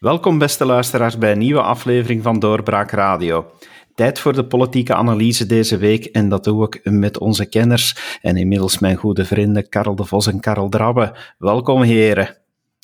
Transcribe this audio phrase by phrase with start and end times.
[0.00, 3.50] Welkom beste luisteraars bij een nieuwe aflevering van Doorbraak Radio.
[3.94, 8.36] Tijd voor de politieke analyse deze week en dat doe ik met onze kenners en
[8.36, 11.16] inmiddels mijn goede vrienden Karel de Vos en Karel Drabbe.
[11.38, 12.36] Welkom heren.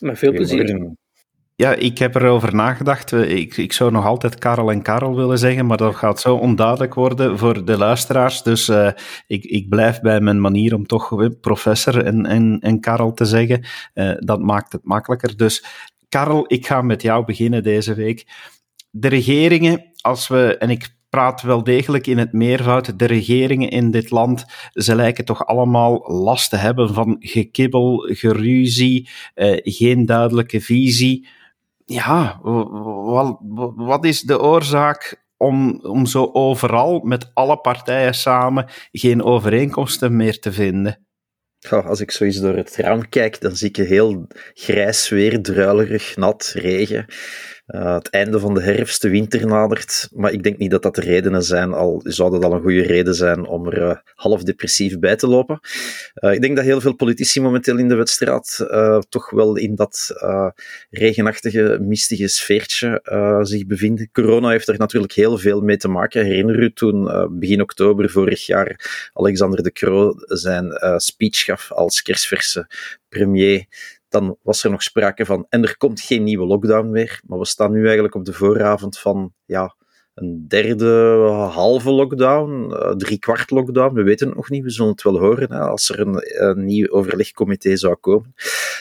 [0.03, 0.95] Met veel plezier.
[1.55, 3.13] Ja, ik heb erover nagedacht.
[3.13, 6.95] Ik, ik zou nog altijd Karel en Karel willen zeggen, maar dat gaat zo onduidelijk
[6.95, 8.43] worden voor de luisteraars.
[8.43, 8.91] Dus uh,
[9.27, 13.65] ik, ik blijf bij mijn manier om toch professor en, en, en Karel te zeggen.
[13.95, 15.37] Uh, dat maakt het makkelijker.
[15.37, 15.65] Dus
[16.09, 18.27] Karel, ik ga met jou beginnen deze week.
[18.91, 23.91] De regeringen, als we, en ik praat wel degelijk in het meervoud, de regeringen in
[23.91, 30.61] dit land, ze lijken toch allemaal last te hebben van gekibbel, geruzie, eh, geen duidelijke
[30.61, 31.29] visie.
[31.85, 33.39] Ja, wat,
[33.75, 40.41] wat is de oorzaak om, om zo overal met alle partijen samen geen overeenkomsten meer
[40.41, 41.06] te vinden?
[41.73, 46.53] Als ik zoiets door het raam kijk, dan zie ik heel grijs weer, druilerig, nat,
[46.55, 47.07] regen.
[47.67, 50.09] Uh, het einde van de herfst, de winter nadert.
[50.13, 52.83] Maar ik denk niet dat dat de redenen zijn, al zou dat al een goede
[52.83, 55.61] reden zijn om er uh, half depressief bij te lopen.
[56.15, 58.67] Uh, ik denk dat heel veel politici momenteel in de wedstrijd
[59.09, 60.11] toch wel in dat
[60.91, 63.01] regenachtige, mistige sfeertje
[63.43, 64.09] zich bevinden.
[64.13, 66.25] Corona heeft er natuurlijk heel veel mee te maken.
[66.25, 72.69] Herinner u toen begin oktober vorig jaar Alexander de Croo zijn speech gaf als kerstverse
[73.09, 73.67] premier
[74.09, 77.47] dan was er nog sprake van, en er komt geen nieuwe lockdown meer, maar we
[77.47, 79.77] staan nu eigenlijk op de vooravond van ja,
[80.15, 80.91] een derde
[81.53, 85.19] halve lockdown, uh, drie kwart lockdown, we weten het nog niet, we zullen het wel
[85.19, 88.35] horen hè, als er een, een, nieuw overlegcomité zou komen.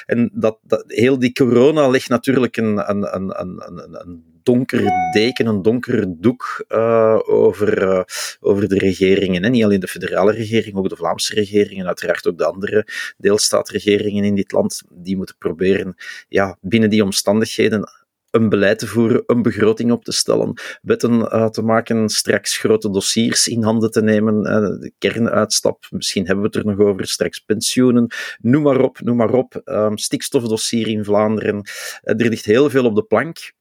[0.06, 5.46] En dat, dat, heel die corona legt natuurlijk een, een, een, een, een donkere deken,
[5.46, 8.04] een donkere doek uh, over, uh,
[8.40, 9.44] over de regeringen.
[9.44, 9.50] Hè.
[9.50, 14.24] Niet alleen de federale regering, ook de Vlaamse regering en uiteraard ook de andere deelstaatregeringen
[14.24, 14.82] in dit land.
[14.90, 15.96] Die moeten proberen
[16.28, 17.90] ja, binnen die omstandigheden
[18.32, 22.90] een beleid te voeren, een begroting op te stellen, wetten uh, te maken, straks grote
[22.90, 27.40] dossiers in handen te nemen, de kernuitstap, misschien hebben we het er nog over, straks
[27.40, 28.08] pensioenen,
[28.42, 31.70] noem maar op, noem maar op, um, stikstofdossier in Vlaanderen.
[32.02, 33.54] Er ligt heel veel op de plank.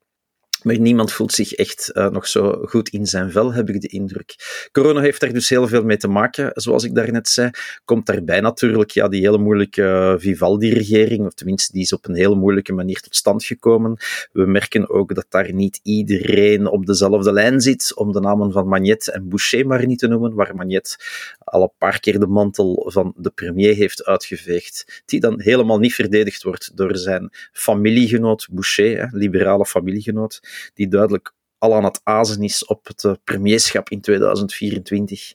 [0.64, 3.88] Maar niemand voelt zich echt uh, nog zo goed in zijn vel, heb ik de
[3.88, 4.34] indruk.
[4.72, 7.50] Corona heeft daar dus heel veel mee te maken, zoals ik daarnet zei.
[7.84, 12.34] Komt daarbij natuurlijk ja, die hele moeilijke Vivaldi-regering, of tenminste, die is op een heel
[12.34, 13.96] moeilijke manier tot stand gekomen.
[14.32, 18.68] We merken ook dat daar niet iedereen op dezelfde lijn zit, om de namen van
[18.68, 20.96] Magnet en Boucher maar niet te noemen, waar Magnet
[21.44, 25.94] al een paar keer de mantel van de premier heeft uitgeveegd, die dan helemaal niet
[25.94, 30.40] verdedigd wordt door zijn familiegenoot Boucher, hè, liberale familiegenoot
[30.74, 31.33] die duidelijk
[31.64, 35.34] al aan het azen is op het eh, premierschap in 2024.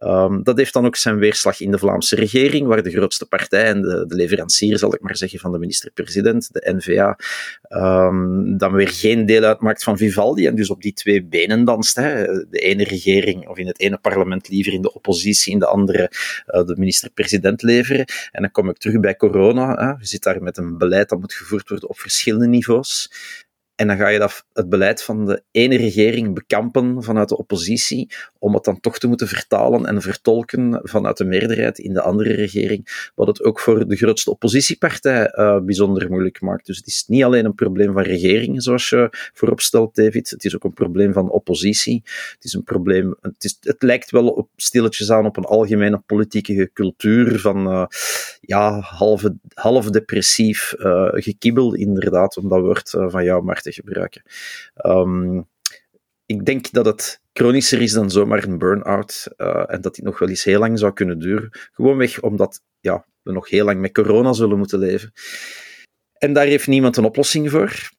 [0.00, 3.64] Um, dat heeft dan ook zijn weerslag in de Vlaamse regering, waar de grootste partij
[3.64, 7.18] en de, de leverancier, zal ik maar zeggen, van de minister-president, de NVA,
[7.68, 11.64] um, ehm, dan weer geen deel uitmaakt van Vivaldi en dus op die twee benen
[11.64, 11.96] danst.
[11.96, 12.24] Hè.
[12.24, 16.10] De ene regering, of in het ene parlement liever in de oppositie, in de andere
[16.46, 18.04] uh, de minister-president leveren.
[18.32, 19.74] En dan kom ik terug bij corona.
[19.74, 19.88] Hè.
[19.88, 23.10] Je zit daar met een beleid dat moet gevoerd worden op verschillende niveaus.
[23.74, 28.10] En dan ga je dat, het beleid van de ene regering bekampen vanuit de oppositie,
[28.38, 32.32] om het dan toch te moeten vertalen en vertolken vanuit de meerderheid in de andere
[32.32, 36.66] regering, wat het ook voor de grootste oppositiepartij uh, bijzonder moeilijk maakt.
[36.66, 40.30] Dus het is niet alleen een probleem van regeringen, zoals je voorop stelt, David.
[40.30, 42.02] Het is ook een probleem van oppositie.
[42.34, 46.02] Het is een probleem, het, is, het lijkt wel op, stilletjes aan op een algemene
[46.06, 47.86] politieke cultuur van, uh,
[48.40, 49.22] ja, half,
[49.54, 54.22] half depressief uh, gekibbel, inderdaad, om dat woord van jou maar te gebruiken.
[54.86, 55.48] Um,
[56.26, 60.18] ik denk dat het chronischer is dan zomaar een burn-out uh, en dat die nog
[60.18, 61.48] wel eens heel lang zou kunnen duren.
[61.72, 65.12] Gewoonweg omdat ja, we nog heel lang met corona zullen moeten leven.
[66.18, 67.92] En daar heeft niemand een oplossing voor.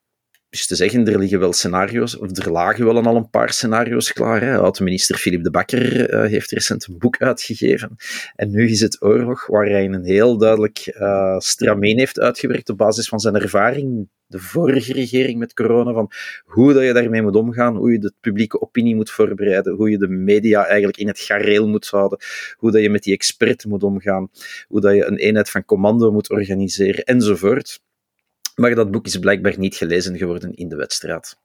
[0.48, 4.12] Dus te zeggen, er liggen wel scenario's, of er lagen wel al een paar scenario's
[4.12, 4.40] klaar.
[4.40, 4.58] Hè.
[4.58, 7.96] Oud-minister Philippe de Bakker uh, heeft recent een boek uitgegeven.
[8.34, 12.78] En nu is het oorlog, waar hij een heel duidelijk uh, strameen heeft uitgewerkt op
[12.78, 16.10] basis van zijn ervaring de vorige regering met corona, van
[16.44, 19.98] hoe dat je daarmee moet omgaan, hoe je de publieke opinie moet voorbereiden, hoe je
[19.98, 22.18] de media eigenlijk in het gareel moet houden,
[22.56, 24.30] hoe dat je met die experten moet omgaan,
[24.68, 27.80] hoe dat je een eenheid van commando moet organiseren, enzovoort.
[28.54, 31.36] Maar dat boek is blijkbaar niet gelezen geworden in de wedstrijd.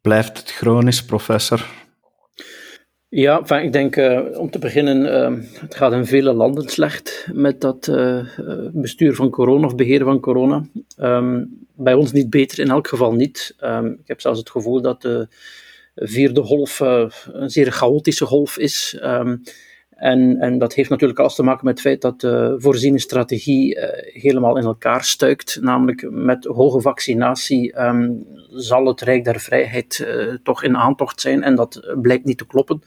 [0.00, 1.85] Blijft het chronisch, professor?
[3.08, 7.60] Ja, ik denk uh, om te beginnen, uh, het gaat in vele landen slecht met
[7.60, 8.26] dat uh,
[8.72, 10.66] bestuur van corona of beheer van corona.
[11.00, 13.56] Um, bij ons niet beter, in elk geval niet.
[13.60, 15.28] Um, ik heb zelfs het gevoel dat de
[15.94, 18.98] vierde golf een zeer chaotische golf is.
[19.96, 23.78] En, en dat heeft natuurlijk alles te maken met het feit dat de voorziene strategie
[24.12, 25.58] helemaal in elkaar stuikt.
[25.60, 30.06] Namelijk met hoge vaccinatie um, zal het Rijk der Vrijheid
[30.42, 31.42] toch in aantocht zijn.
[31.42, 32.82] En dat blijkt niet te kloppen,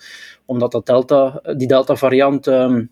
[0.45, 2.47] omdat dat delta, die Delta-variant.
[2.47, 2.89] Um,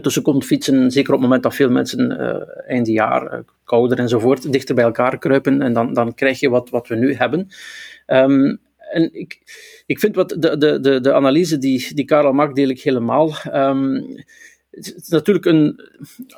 [0.00, 4.52] tussen komt fietsen, zeker op het moment dat veel mensen uh, einde jaar, kouder enzovoort,
[4.52, 5.62] dichter bij elkaar kruipen.
[5.62, 7.48] En dan, dan krijg je wat, wat we nu hebben.
[8.06, 8.60] Um,
[8.90, 9.38] en ik,
[9.90, 13.32] ik vind wat de, de, de, de analyse die, die Karel maakt, deel ik helemaal.
[13.54, 14.14] Um,
[14.70, 15.80] het is natuurlijk een,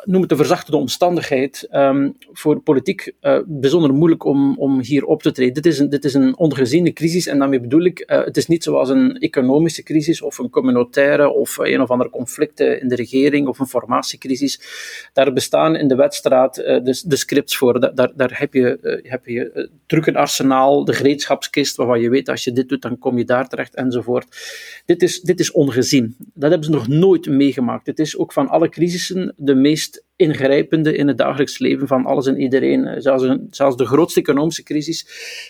[0.05, 5.23] noem het een verzachtende omstandigheid, um, voor politiek uh, bijzonder moeilijk om, om hier op
[5.23, 5.55] te treden.
[5.55, 8.47] Dit is, een, dit is een ongeziene crisis en daarmee bedoel ik, uh, het is
[8.47, 12.95] niet zoals een economische crisis of een communautaire of een of andere conflicten in de
[12.95, 14.61] regering of een formatiecrisis.
[15.13, 17.81] Daar bestaan in de wedstraat uh, de, de scripts voor.
[17.95, 22.83] Daar, daar heb je, heb je de gereedschapskist, waarvan je weet als je dit doet,
[22.83, 24.37] dan kom je daar terecht enzovoort.
[24.87, 26.17] Dit is, dit is ongezien.
[26.35, 27.87] Dat hebben ze nog nooit meegemaakt.
[27.87, 32.27] Het is ook van alle crisissen de meest ingrijpende in het dagelijks leven van alles
[32.27, 33.03] en iedereen.
[33.03, 35.07] Zelfs, een, zelfs de grootste economische crisis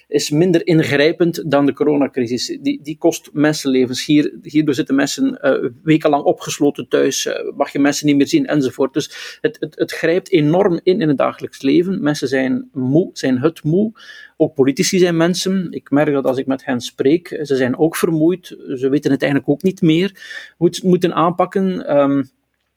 [0.09, 2.59] is minder ingrijpend dan de coronacrisis.
[2.63, 4.07] Die, die kost mensenlevens.
[4.07, 8.47] Hier, hierdoor zitten mensen uh, wekenlang opgesloten thuis, uh, mag je mensen niet meer zien
[8.47, 8.95] enzovoort.
[8.95, 12.03] Dus het, het, het grijpt enorm in in het dagelijks leven.
[12.03, 13.93] Mensen zijn moe, zijn het moe.
[14.37, 15.67] Ook politici zijn mensen.
[15.71, 18.47] Ik merk dat als ik met hen spreek, ze zijn ook vermoeid.
[18.75, 20.11] Ze weten het eigenlijk ook niet meer
[20.57, 21.97] hoe het moeten aanpakken.
[21.99, 22.31] Um,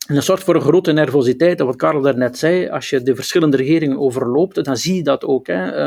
[0.07, 1.59] en dat zorgt voor een grote nervositeit.
[1.59, 5.25] En wat Karel daarnet zei, als je de verschillende regeringen overloopt, dan zie je dat
[5.25, 5.47] ook.
[5.47, 5.85] Hè.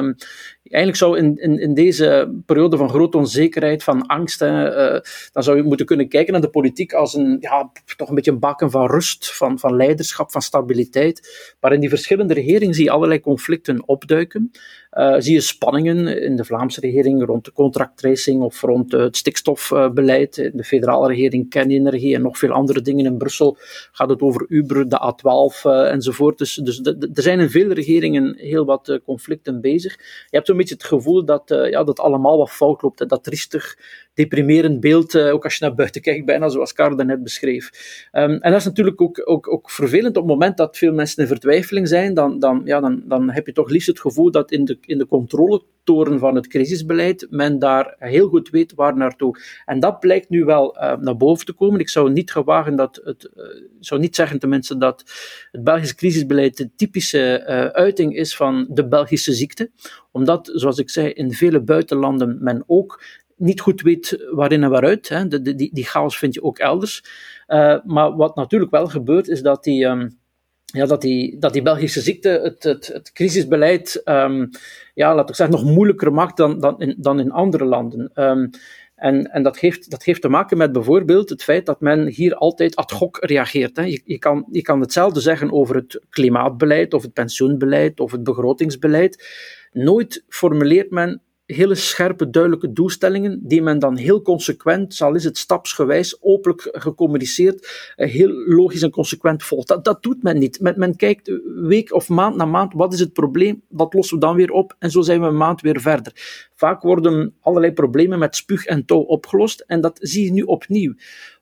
[0.70, 4.99] Eigenlijk zou in, in, in, deze periode van grote onzekerheid, van angst, uh,
[5.32, 8.31] dan zou je moeten kunnen kijken naar de politiek als een, ja, toch een beetje
[8.31, 11.55] een baken van rust, van, van leiderschap, van stabiliteit.
[11.61, 14.50] Maar in die verschillende regeringen zie je allerlei conflicten opduiken.
[14.93, 20.37] Uh, zie je spanningen in de Vlaamse regering rond de contracttracing of rond het stikstofbeleid.
[20.37, 23.06] In de federale regering kernenergie en nog veel andere dingen.
[23.06, 23.56] In Brussel
[23.93, 26.38] gaat het over Uber, de A12 uh, enzovoort.
[26.38, 29.97] Dus, dus er zijn in veel regeringen heel wat conflicten bezig.
[29.97, 33.08] Je hebt zo'n beetje het gevoel dat, ja, dat allemaal wat fout loopt.
[33.08, 33.78] Dat triestig,
[34.19, 37.70] deprimerend beeld, ook als je naar buiten kijkt, bijna zoals Karl net beschreef.
[38.12, 41.23] Um, en dat is natuurlijk ook, ook, ook vervelend op het moment dat veel mensen
[41.23, 42.15] in vertwijfeling zijn.
[42.15, 44.99] Dan, dan, ja, dan, dan heb je toch liefst het gevoel dat in de in
[44.99, 49.38] de controletoren van het crisisbeleid men daar heel goed weet waar naartoe.
[49.65, 51.81] En dat blijkt nu wel uh, naar boven te komen.
[51.81, 53.44] Ik zou niet gewagen dat het, uh,
[53.81, 55.05] zou niet zeggen tenminste dat
[55.50, 59.71] het Belgische crisisbeleid de typische uiting is van de Belgische ziekte.
[60.12, 63.03] Omdat, zoals ik zei, in vele buitenlanden men ook
[63.38, 65.08] niet goed weet waarin en waaruit.
[65.08, 65.29] Hè.
[65.29, 67.05] De, die, die chaos vind je ook elders.
[67.85, 69.85] maar wat natuurlijk wel gebeurt, is dat die.
[69.85, 70.19] Um,
[70.73, 74.50] ja, dat, die, dat die Belgische ziekte het, het, het crisisbeleid, um,
[74.94, 78.11] ja, laat ik zeggen, nog moeilijker maakt dan, dan, in, dan in andere landen.
[78.14, 78.50] Um,
[78.94, 82.35] en, en dat, heeft, dat heeft te maken met bijvoorbeeld het feit dat men hier
[82.35, 83.76] altijd ad hoc reageert.
[83.76, 83.82] Hè.
[84.05, 89.26] Je, kan, je kan hetzelfde zeggen over het klimaatbeleid, of het pensioenbeleid, of het begrotingsbeleid.
[89.73, 91.23] Nooit formuleert men
[91.55, 97.93] hele scherpe, duidelijke doelstellingen, die men dan heel consequent, zal is het stapsgewijs, openlijk gecommuniceerd,
[97.97, 99.69] eh, heel logisch en consequent volgt.
[99.69, 100.61] Dat, dat doet men niet.
[100.61, 104.25] Men, men kijkt week of maand na maand, wat is het probleem, dat lossen we
[104.25, 106.12] dan weer op, en zo zijn we een maand weer verder.
[106.55, 110.95] Vaak worden allerlei problemen met spuug en touw opgelost, en dat zie je nu opnieuw.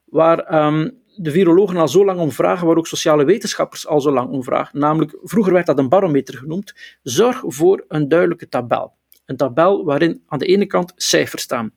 [0.05, 4.11] Waar um, de virologen al zo lang om vragen, waar ook sociale wetenschappers al zo
[4.11, 4.79] lang om vragen.
[4.79, 6.75] Namelijk, vroeger werd dat een barometer genoemd.
[7.03, 8.96] Zorg voor een duidelijke tabel
[9.27, 11.73] een tabel waarin aan de ene kant cijfers staan.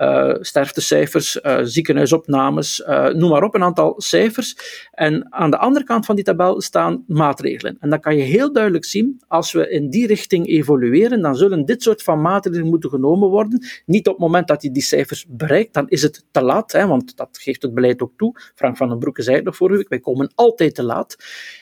[0.00, 4.56] Uh, sterftecijfers, uh, ziekenhuisopnames, uh, noem maar op, een aantal cijfers.
[4.90, 7.76] En aan de andere kant van die tabel staan maatregelen.
[7.80, 11.64] En dan kan je heel duidelijk zien, als we in die richting evolueren, dan zullen
[11.64, 13.66] dit soort van maatregelen moeten genomen worden.
[13.86, 16.86] Niet op het moment dat je die cijfers bereikt, dan is het te laat, hè,
[16.86, 18.40] want dat geeft het beleid ook toe.
[18.54, 21.16] Frank van den Broeke zei het nog vorige week, wij komen altijd te laat.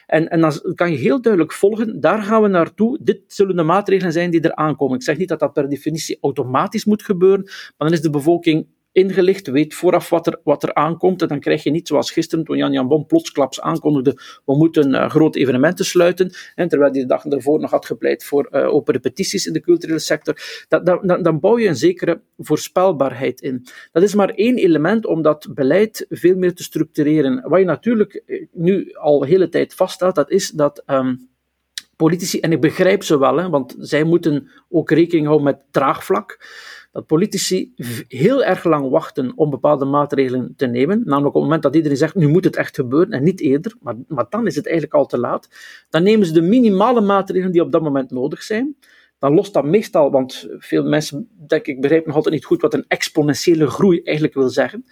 [0.06, 3.62] En, en dan kan je heel duidelijk volgen, daar gaan we naartoe, dit zullen de
[3.62, 4.96] maatregelen zijn die er aankomen.
[4.96, 8.26] Ik zeg niet dat dat per definitie automatisch moet gebeuren, maar dan is de bevolking
[8.92, 11.22] ingelicht, weet vooraf wat er, wat er aankomt.
[11.22, 14.94] En dan krijg je niet zoals gisteren, toen Jan Jan Bon plotsklaps aankondigde, we moeten
[14.94, 18.74] uh, grote evenementen sluiten, en terwijl hij de dag ervoor nog had gepleit voor uh,
[18.74, 20.36] open repetities in de culturele sector.
[20.68, 23.66] Dat, dan, dan bouw je een zekere voorspelbaarheid in.
[23.92, 27.48] Dat is maar één element om dat beleid veel meer te structureren.
[27.48, 30.82] Wat je natuurlijk eh, nu al de hele tijd vaststelt, dat is dat...
[30.86, 31.28] Um,
[31.96, 36.38] politici, en ik begrijp ze wel, hè, want zij moeten ook rekening houden met draagvlak
[36.92, 37.72] dat politici
[38.08, 41.02] heel erg lang wachten om bepaalde maatregelen te nemen.
[41.04, 43.74] Namelijk op het moment dat iedereen zegt, nu moet het echt gebeuren en niet eerder,
[43.80, 45.48] maar, maar dan is het eigenlijk al te laat.
[45.90, 48.76] Dan nemen ze de minimale maatregelen die op dat moment nodig zijn.
[49.18, 52.74] dan lost dat meestal, want veel mensen, denk ik, begrijpen nog altijd niet goed wat
[52.74, 54.84] een exponentiële groei eigenlijk wil zeggen.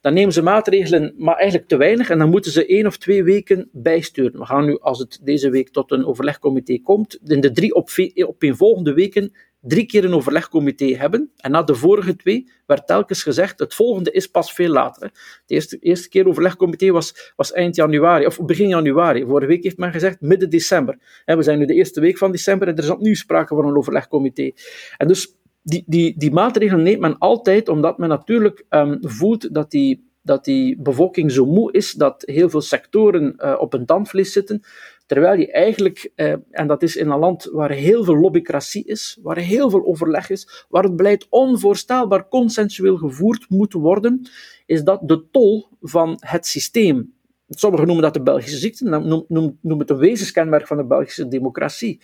[0.00, 3.24] Dan nemen ze maatregelen, maar eigenlijk te weinig, en dan moeten ze één of twee
[3.24, 4.38] weken bijsturen.
[4.38, 7.90] We gaan nu, als het deze week tot een overlegcomité komt, in de drie op,
[8.26, 11.30] op volgende weken drie keer een overlegcomité hebben.
[11.36, 15.10] En na de vorige twee werd telkens gezegd, het volgende is pas veel later.
[15.46, 19.24] De eerste, eerste keer overlegcomité was, was eind januari, of begin januari.
[19.24, 21.22] Vorige week heeft men gezegd midden december.
[21.24, 23.66] En we zijn nu de eerste week van december en er is opnieuw sprake van
[23.66, 24.50] een overlegcomité.
[24.96, 29.70] En dus die, die, die maatregelen neemt men altijd omdat men natuurlijk um, voelt dat
[29.70, 34.32] die dat die bevolking zo moe is dat heel veel sectoren uh, op een tandvlees
[34.32, 34.62] zitten,
[35.08, 39.18] Terwijl je eigenlijk, eh, en dat is in een land waar heel veel lobbycratie is,
[39.22, 44.28] waar heel veel overleg is, waar het beleid onvoorstelbaar consensueel gevoerd moet worden,
[44.66, 47.12] is dat de tol van het systeem.
[47.48, 51.28] Sommigen noemen dat de Belgische ziekte, noem, noem, noem het een wezenskenmerk van de Belgische
[51.28, 52.00] democratie.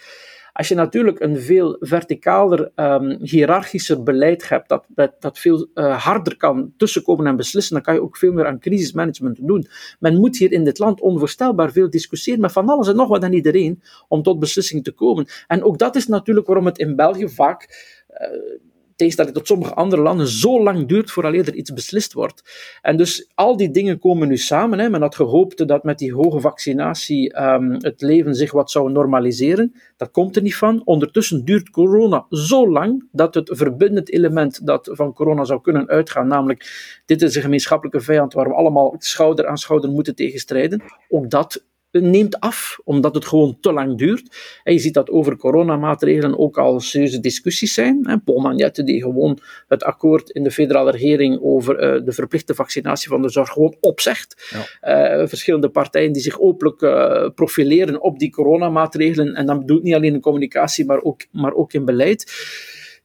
[0.54, 6.04] Als je natuurlijk een veel verticaler, um, hiërarchischer beleid hebt, dat, dat, dat veel uh,
[6.04, 9.66] harder kan tussenkomen en beslissen, dan kan je ook veel meer aan crisismanagement doen.
[9.98, 13.22] Men moet hier in dit land onvoorstelbaar veel discussiëren met van alles en nog wat
[13.22, 15.26] en iedereen om tot beslissing te komen.
[15.46, 17.68] En ook dat is natuurlijk waarom het in België vaak.
[18.10, 22.42] Uh, tegenstelling tot sommige andere landen, zo lang duurt vooraleer er iets beslist wordt.
[22.82, 24.78] En dus al die dingen komen nu samen.
[24.78, 24.90] Hè.
[24.90, 29.74] Men had gehoopt dat met die hoge vaccinatie um, het leven zich wat zou normaliseren.
[29.96, 30.82] Dat komt er niet van.
[30.84, 36.26] Ondertussen duurt corona zo lang dat het verbindend element dat van corona zou kunnen uitgaan,
[36.26, 41.30] namelijk dit is een gemeenschappelijke vijand waar we allemaal schouder aan schouder moeten tegenstrijden, ook
[41.30, 41.64] dat
[42.02, 44.36] neemt af, omdat het gewoon te lang duurt.
[44.62, 48.22] En je ziet dat over coronamaatregelen ook al serieuze discussies zijn.
[48.24, 53.08] Paul Magnette, die gewoon het akkoord in de federale regering over uh, de verplichte vaccinatie
[53.08, 54.52] van de zorg gewoon opzegt.
[54.80, 55.20] Ja.
[55.20, 59.34] Uh, verschillende partijen die zich openlijk uh, profileren op die coronamaatregelen.
[59.34, 62.32] En dat doet niet alleen in communicatie, maar ook, maar ook in beleid.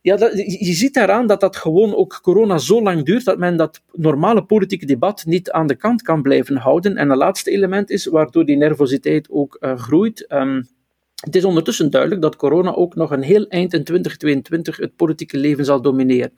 [0.02, 0.16] Ja,
[0.60, 4.46] je ziet daaraan dat dat gewoon ook corona zo lang duurt dat men dat normale
[4.46, 6.98] politieke debat niet aan de kant kan blijven houden.
[6.98, 10.26] En het laatste element is waardoor die nervositeit ook uh, groeit.
[10.32, 10.68] Um,
[11.20, 15.38] het is ondertussen duidelijk dat corona ook nog een heel eind in 2022 het politieke
[15.38, 16.32] leven zal domineren.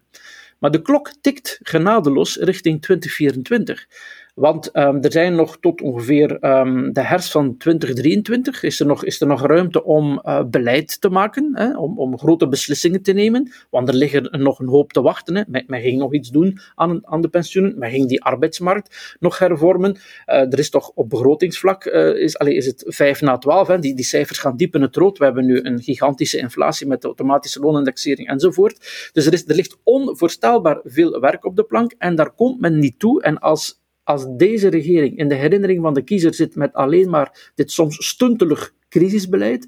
[0.59, 3.87] Maar de klok tikt genadeloos richting 2024.
[4.35, 9.05] Want um, er zijn nog tot ongeveer um, de herfst van 2023 is er nog,
[9.05, 13.11] is er nog ruimte om uh, beleid te maken, hè, om, om grote beslissingen te
[13.11, 13.51] nemen.
[13.69, 15.35] Want er liggen nog een hoop te wachten.
[15.35, 15.43] Hè.
[15.47, 19.95] Men, ging nog iets doen aan, aan de pensioenen, men ging die arbeidsmarkt nog hervormen.
[20.27, 23.79] Uh, er is toch op begrotingsvlak, uh, is, allez, is het 5 na 12, hè.
[23.79, 25.17] Die, die cijfers gaan diep in het rood.
[25.17, 29.09] We hebben nu een gigantische inflatie met de automatische loonindexering enzovoort.
[29.13, 32.79] Dus er, is, er ligt onvoorstelbaar veel werk op de plank en daar komt men
[32.79, 33.21] niet toe.
[33.21, 37.51] En als als deze regering in de herinnering van de kiezer zit met alleen maar
[37.55, 39.67] dit soms stuntelig crisisbeleid,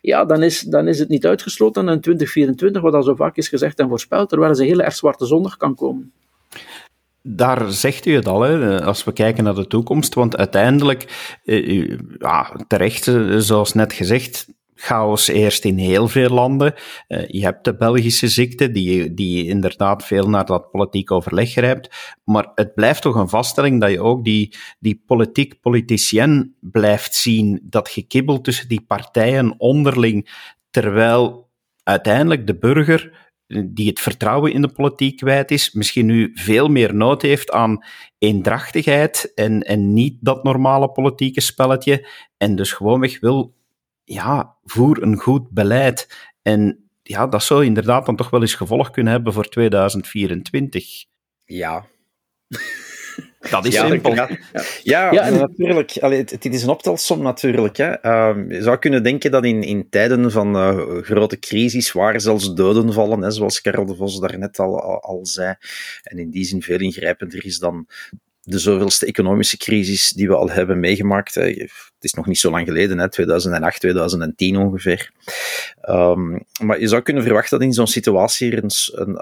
[0.00, 3.48] ja, dan is, dan is het niet uitgesloten in 2024, wat al zo vaak is
[3.48, 6.12] gezegd en voorspeld, er wel eens een hele erg zwarte zondag kan komen.
[7.22, 11.98] Daar zegt u het al, hè, als we kijken naar de toekomst, want uiteindelijk, eh,
[12.18, 14.46] ja, terecht, eh, zoals net gezegd,
[14.82, 16.74] chaos eerst in heel veel landen.
[17.08, 22.14] Uh, je hebt de Belgische ziekte, die, die inderdaad veel naar dat politiek overleg grijpt.
[22.24, 27.60] Maar het blijft toch een vaststelling dat je ook die, die politiek-politicien blijft zien.
[27.62, 30.50] Dat gekibbel tussen die partijen onderling.
[30.70, 31.50] Terwijl
[31.82, 33.30] uiteindelijk de burger
[33.66, 37.84] die het vertrouwen in de politiek kwijt is, misschien nu veel meer nood heeft aan
[38.18, 42.08] eendrachtigheid en, en niet dat normale politieke spelletje.
[42.36, 43.54] En dus gewoonweg wil
[44.04, 46.30] ja, voer een goed beleid.
[46.42, 51.04] En ja, dat zou inderdaad dan toch wel eens gevolg kunnen hebben voor 2024.
[51.44, 51.84] Ja.
[53.50, 54.14] Dat is simpel.
[54.14, 54.28] Ja,
[54.82, 55.98] ja, ja natuurlijk.
[56.00, 57.76] Allee, het, is een optelsom natuurlijk.
[57.76, 58.04] Hè.
[58.06, 62.54] Uh, je zou kunnen denken dat in, in tijden van uh, grote crisis, waar zelfs
[62.54, 65.54] doden vallen, hè, zoals Karel de Vos daarnet al, al, al zei,
[66.02, 67.86] en in die zin veel ingrijpender is dan
[68.44, 71.34] de zoveelste economische crisis die we al hebben meegemaakt.
[71.34, 75.12] Het is nog niet zo lang geleden, hè, 2008, 2010 ongeveer.
[75.88, 78.70] Um, maar je zou kunnen verwachten dat in zo'n situatie er een,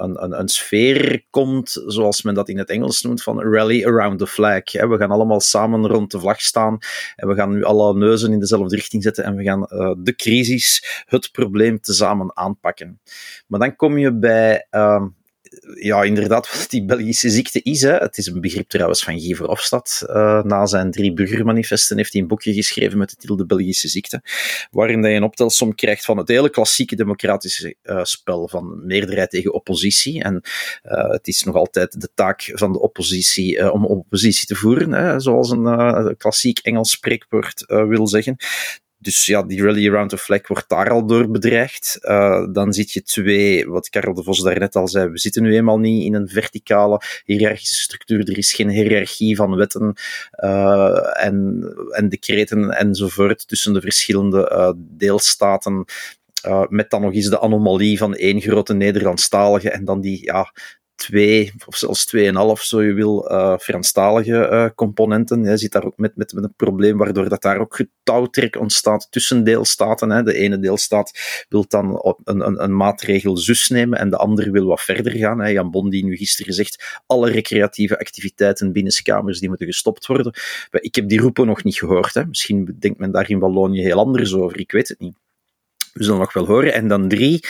[0.03, 4.19] een, een, een, sfeer komt, zoals men dat in het Engels noemt, van rally around
[4.19, 4.73] the flag.
[4.73, 6.79] We gaan allemaal samen rond de vlag staan
[7.17, 10.15] en we gaan nu alle neuzen in dezelfde richting zetten en we gaan uh, de
[10.15, 13.01] crisis, het probleem, tezamen aanpakken.
[13.47, 14.67] Maar dan kom je bij...
[14.71, 15.05] Uh,
[15.75, 17.83] ja, inderdaad, wat die Belgische ziekte is.
[17.83, 17.97] Hè.
[17.97, 20.03] Het is een begrip trouwens van Guy Verhofstadt.
[20.07, 23.89] Uh, na zijn drie burgermanifesten heeft hij een boekje geschreven met de titel De Belgische
[23.89, 24.23] ziekte,
[24.71, 29.53] waarin hij een optelsom krijgt van het hele klassieke democratische uh, spel van meerderheid tegen
[29.53, 30.23] oppositie.
[30.23, 30.43] En
[30.83, 35.21] uh, het is nog altijd de taak van de oppositie om oppositie te voeren, hè,
[35.21, 38.37] zoals een klassiek Engels spreekwoord wil zeggen.
[39.01, 41.99] Dus ja, die rally around the flag wordt daar al door bedreigd.
[42.03, 45.55] Uh, dan zit je twee, wat Karel de Vos daarnet al zei, we zitten nu
[45.55, 48.29] eenmaal niet in een verticale hiërarchische structuur.
[48.31, 49.95] Er is geen hiërarchie van wetten
[50.45, 55.85] uh, en, en decreten enzovoort tussen de verschillende uh, deelstaten.
[56.47, 60.53] Uh, met dan nog eens de anomalie van één grote Nederlandstalige en dan die ja,
[61.01, 65.45] twee, of zelfs tweeënhalf, zo je wil, uh, Franstalige uh, componenten.
[65.45, 69.07] Je zit daar ook met, met, met een probleem waardoor dat daar ook getouwtrek ontstaat
[69.11, 70.11] tussen deelstaten.
[70.11, 70.23] Hè.
[70.23, 74.67] De ene deelstaat wil dan een, een, een maatregel zus nemen en de andere wil
[74.67, 75.41] wat verder gaan.
[75.41, 75.49] Hè.
[75.49, 80.35] Jan Bon die nu gisteren zegt, alle recreatieve activiteiten binnen kamers die moeten gestopt worden.
[80.71, 82.15] Ik heb die roepen nog niet gehoord.
[82.15, 82.27] Hè.
[82.27, 85.15] Misschien denkt men daar in Wallonië heel anders over, ik weet het niet.
[85.93, 86.73] We zullen nog wel horen.
[86.73, 87.41] En dan drie...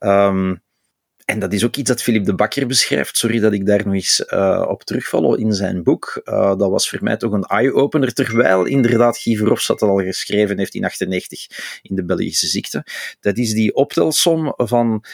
[0.00, 0.62] Um,
[1.32, 3.16] en dat is ook iets dat Philip de Bakker beschrijft.
[3.16, 6.20] Sorry dat ik daar nog eens uh, op terugval in zijn boek.
[6.24, 8.12] Uh, dat was voor mij toch een eye-opener.
[8.12, 12.84] Terwijl inderdaad Guy Verhofstadt dat al geschreven heeft in 1998 in de Belgische ziekte.
[13.20, 15.04] Dat is die optelsom van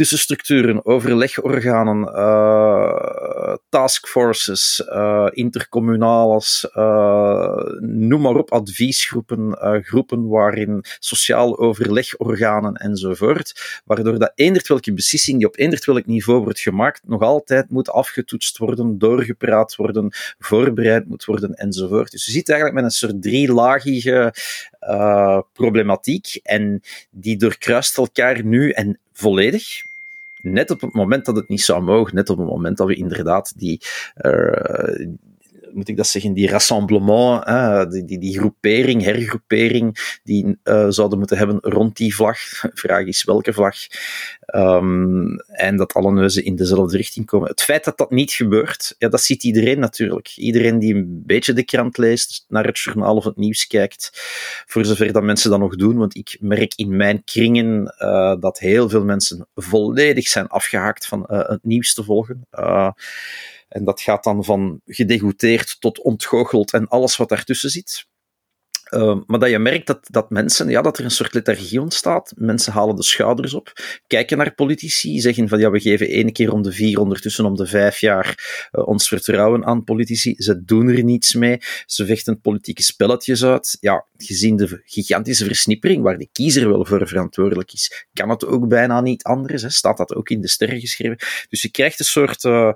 [0.00, 12.74] tussenstructuren, overlegorganen, uh, taskforces, uh, intercommunales, uh, noem maar op, adviesgroepen, groepen waarin sociaal overlegorganen
[12.74, 17.70] enzovoort, waardoor dat eendert welke beslissing die op eendert welk niveau wordt gemaakt, nog altijd
[17.70, 22.10] moet afgetoetst worden, doorgepraat worden, voorbereid moet worden enzovoort.
[22.10, 24.34] Dus je zit eigenlijk met een soort drielagige
[25.52, 29.88] problematiek en die doorkruist elkaar nu en volledig
[30.42, 32.94] net op het moment dat het niet zou mogen, net op het moment dat we
[32.94, 33.80] inderdaad die,
[34.22, 35.06] uh,
[35.72, 37.44] moet ik dat zeggen, die rassemblement,
[37.92, 42.38] die, die, die groepering, hergroepering, die uh, zouden moeten hebben rond die vlag.
[42.82, 43.76] Vraag is welke vlag.
[44.54, 47.48] Um, en dat alle neuzen in dezelfde richting komen.
[47.48, 50.32] Het feit dat dat niet gebeurt, ja, dat ziet iedereen natuurlijk.
[50.36, 54.10] Iedereen die een beetje de krant leest, naar het journaal of het nieuws kijkt,
[54.66, 58.58] voor zover dat mensen dat nog doen, want ik merk in mijn kringen uh, dat
[58.58, 62.46] heel veel mensen volledig zijn afgehaakt van uh, het nieuws te volgen.
[62.52, 62.90] Uh,
[63.68, 68.08] en dat gaat dan van gedegoteerd tot ontgoocheld en alles wat daartussen zit.
[68.90, 72.32] Uh, maar dat je merkt dat, dat mensen, ja, dat er een soort lethargie ontstaat.
[72.36, 73.72] Mensen halen de schouders op,
[74.06, 77.56] kijken naar politici, zeggen van ja, we geven één keer om de vier, ondertussen om
[77.56, 80.34] de vijf jaar uh, ons vertrouwen aan politici.
[80.36, 81.58] Ze doen er niets mee.
[81.86, 83.76] Ze vechten politieke spelletjes uit.
[83.80, 88.68] Ja, gezien de gigantische versnippering, waar de kiezer wel voor verantwoordelijk is, kan het ook
[88.68, 89.62] bijna niet anders.
[89.62, 89.70] Hè.
[89.70, 91.16] Staat dat ook in de sterren geschreven.
[91.48, 92.44] Dus je krijgt een soort.
[92.44, 92.72] Uh,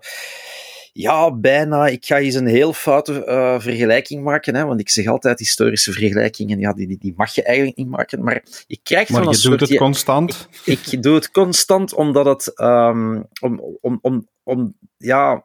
[0.96, 1.86] ja, bijna.
[1.86, 5.92] Ik ga eens een heel foute uh, vergelijking maken, hè, want ik zeg altijd historische
[5.92, 9.26] vergelijkingen, ja, die, die, die mag je eigenlijk niet maken, maar je krijgt maar je
[9.26, 9.60] een doet soort...
[9.60, 10.48] het constant?
[10.64, 12.60] Ik, ik, doe het constant omdat het...
[12.60, 15.44] Um, om, om, om, om, ja,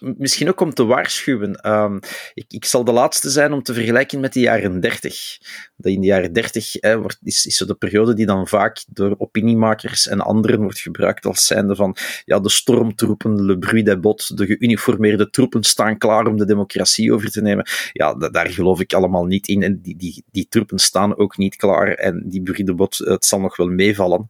[0.00, 1.70] misschien ook om te waarschuwen.
[1.70, 1.98] Um,
[2.34, 5.38] ik, ik, zal de laatste zijn om te vergelijken met de jaren 30.
[5.76, 8.84] Dat in de jaren 30 hè, wordt, is, is zo de periode die dan vaak
[8.88, 14.26] door opiniemakers en anderen wordt gebruikt als zijnde van ja, de stormtroepen, le bruit bottes,
[14.26, 17.66] de geuniformeerde troepen staan klaar om de democratie over te nemen.
[17.92, 19.62] Ja, daar geloof ik allemaal niet in.
[19.62, 21.88] En die, die, die troepen staan ook niet klaar.
[21.88, 24.26] En die bruit des het zal nog wel meevallen.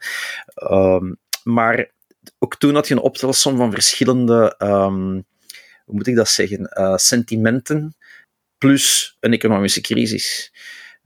[0.70, 1.90] Um, maar
[2.38, 5.24] ook toen had je een optelsom van verschillende um,
[5.88, 7.96] hoe moet ik dat zeggen, uh, sentimenten
[8.58, 10.52] plus een economische crisis.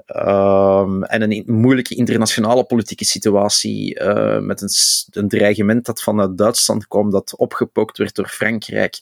[0.06, 4.68] Um, en een moeilijke internationale politieke situatie uh, met een,
[5.10, 8.98] een, dreigement dat vanuit Duitsland kwam, dat opgepookt werd door Frankrijk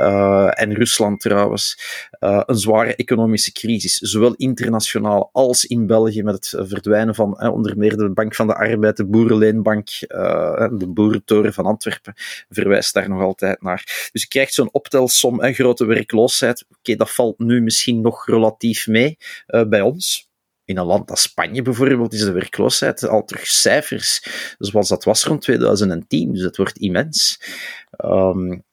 [0.00, 1.78] uh, en Rusland trouwens.
[2.20, 7.78] Uh, een zware economische crisis, zowel internationaal als in België, met het verdwijnen van onder
[7.78, 9.88] meer de Bank van de Arbeid, de Boerenleenbank,
[10.78, 12.14] de Boerentoren van Antwerpen,
[12.48, 14.08] verwijst daar nog altijd naar.
[14.12, 16.64] Dus je krijgt zo'n optelsom, en grote werkloosheid.
[16.78, 20.28] Oké, dat valt nu misschien nog relatief mee bij ons
[20.70, 24.26] in een land als Spanje bijvoorbeeld is de werkloosheid al terug cijfers
[24.58, 26.32] zoals dat was rond 2010.
[26.32, 27.40] Dus het wordt immens.
[28.04, 28.64] Um,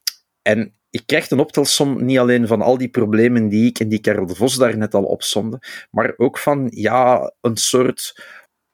[0.41, 3.99] en ik krijg een optelsom niet alleen van al die problemen die ik en die
[3.99, 5.59] Karel de Vos daar net al opzonde,
[5.91, 8.23] maar ook van ja, een soort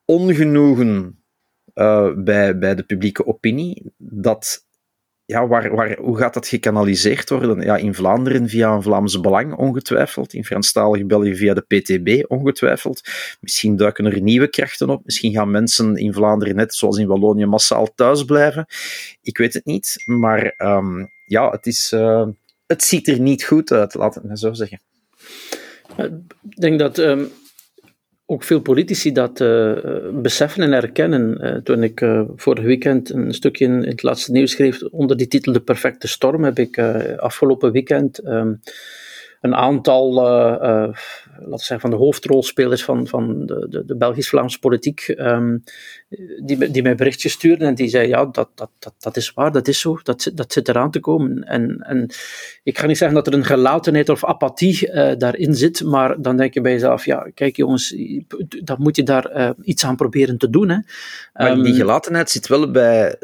[0.05, 1.23] ongenoegen
[1.73, 4.65] uh, bij, bij de publieke opinie dat
[5.25, 7.61] ja, waar, waar, hoe gaat dat gekanaliseerd worden?
[7.61, 10.33] Ja, in Vlaanderen via een Vlaamse Belang, ongetwijfeld.
[10.33, 13.01] In Franstalig België via de PTB, ongetwijfeld.
[13.39, 15.01] Misschien duiken er nieuwe krachten op.
[15.05, 18.65] Misschien gaan mensen in Vlaanderen, net zoals in Wallonië, massaal thuis blijven.
[19.21, 20.03] Ik weet het niet.
[20.05, 22.27] Maar um, ja, het, is, uh,
[22.67, 24.79] het ziet er niet goed uit, laat het maar zo zeggen.
[25.97, 27.31] Ik denk dat um,
[28.33, 29.71] ook veel politici dat uh,
[30.13, 31.37] beseffen en erkennen.
[31.41, 35.53] Uh, toen ik vorig weekend een stukje in, het laatste nieuws schreef onder die titel
[35.53, 36.79] De Perfecte Storm, heb ik
[37.17, 38.59] afgelopen weekend um,
[39.43, 43.95] een aantal, uh, uh, laten we zeggen, van de hoofdrolspelers van, van de, de, de
[43.95, 45.63] Belgisch-Vlaamse politiek, um,
[46.43, 49.51] die, die mij berichtjes stuurden en die zeiden, ja, dat, dat, dat, dat is waar,
[49.51, 51.43] dat is zo, dat, dat zit eraan te komen.
[51.43, 52.09] En, en
[52.63, 56.37] ik ga niet zeggen dat er een gelatenheid of apathie uh, daarin zit, maar dan
[56.37, 57.95] denk je bij jezelf, ja, kijk jongens,
[58.63, 60.69] dan moet je daar iets aan proberen te doen.
[60.69, 60.77] Hè.
[61.33, 63.15] Maar die gelatenheid zit wel bij,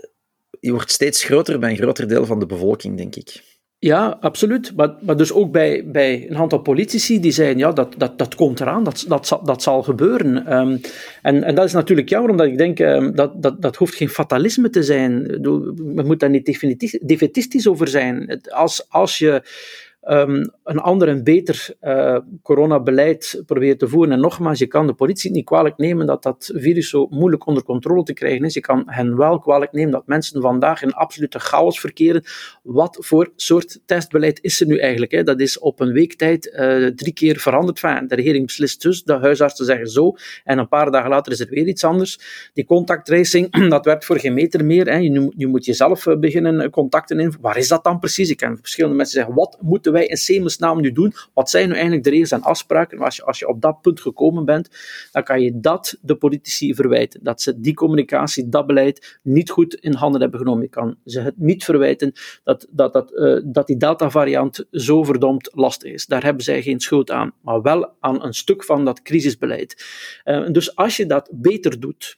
[0.59, 3.48] je wordt steeds groter bij een groter deel van de bevolking, denk ik.
[3.81, 4.75] Ja, absoluut.
[4.75, 8.35] Maar, maar dus ook bij, bij een aantal politici die zeiden, ja, dat, dat, dat
[8.35, 10.57] komt eraan, dat, dat, zal, dat zal gebeuren.
[10.57, 10.81] Um,
[11.21, 14.09] en, en dat is natuurlijk jammer, omdat ik denk, um, dat, dat, dat hoeft geen
[14.09, 15.23] fatalisme te zijn.
[15.23, 18.41] We moeten daar niet defetistisch over zijn.
[18.49, 19.41] Als, als je
[20.01, 24.13] um, een ander en beter uh, coronabeleid proberen te voeren.
[24.13, 27.63] En nogmaals, je kan de politie niet kwalijk nemen dat dat virus zo moeilijk onder
[27.63, 28.53] controle te krijgen is.
[28.53, 32.23] Je kan hen wel kwalijk nemen dat mensen vandaag in absolute chaos verkeren.
[32.63, 35.11] Wat voor soort testbeleid is er nu eigenlijk?
[35.11, 35.23] Hè?
[35.23, 37.83] Dat is op een week tijd uh, drie keer veranderd.
[37.83, 40.15] Enfin, de regering beslist dus, de huisartsen zeggen zo.
[40.43, 42.19] En een paar dagen later is er weer iets anders.
[42.53, 44.85] Die contacttracing, dat werkt voor geen meter meer.
[44.85, 44.97] Hè.
[44.97, 47.33] Je, je moet jezelf uh, beginnen contacten in.
[47.41, 48.29] Waar is dat dan precies?
[48.29, 49.57] Ik ken verschillende mensen zeggen, wat
[49.89, 51.13] moeten wij in Semelsnaam nu doen?
[51.33, 52.99] Wat zijn nu eigenlijk de regels en afspraken?
[52.99, 54.69] Als je, als je op dat punt gekomen bent,
[55.11, 57.23] dan kan je dat de politici verwijten.
[57.23, 60.63] Dat ze die communicatie, dat beleid niet goed in handen hebben genomen.
[60.63, 65.49] Je kan ze het niet verwijten dat, dat, dat, uh, dat die Delta-variant zo verdomd
[65.53, 66.05] lastig is.
[66.05, 69.85] Daar hebben zij geen schuld aan, maar wel aan een stuk van dat crisisbeleid.
[70.25, 72.17] Uh, dus als je dat beter doet,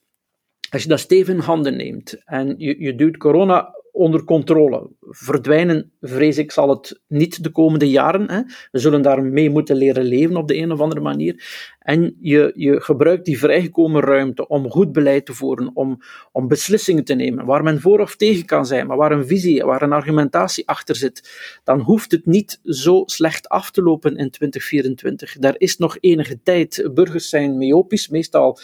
[0.69, 4.89] als je dat stevig in handen neemt en je, je duwt corona onder controle.
[5.01, 8.31] Verdwijnen, vrees ik, zal het niet de komende jaren.
[8.31, 8.41] Hè.
[8.71, 11.43] We zullen daarmee moeten leren leven op de een of andere manier.
[11.79, 16.01] En je, je gebruikt die vrijgekomen ruimte om goed beleid te voeren, om,
[16.31, 19.63] om beslissingen te nemen, waar men voor of tegen kan zijn, maar waar een visie,
[19.63, 21.29] waar een argumentatie achter zit.
[21.63, 25.37] Dan hoeft het niet zo slecht af te lopen in 2024.
[25.37, 26.89] Daar is nog enige tijd.
[26.93, 28.59] Burgers zijn myopisch, meestal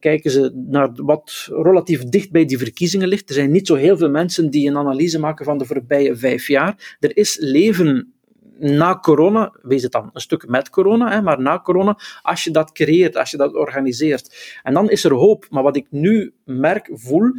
[0.00, 3.28] kijken ze naar wat relatief dicht bij die verkiezingen ligt.
[3.28, 6.48] Er zijn niet zo heel veel mensen die een analyse maken van de voorbije vijf
[6.48, 6.96] jaar.
[7.00, 8.12] Er is leven
[8.58, 12.72] na corona, wees het dan een stuk met corona, maar na corona, als je dat
[12.72, 14.58] creëert, als je dat organiseert.
[14.62, 15.46] En dan is er hoop.
[15.50, 17.32] Maar wat ik nu merk, voel,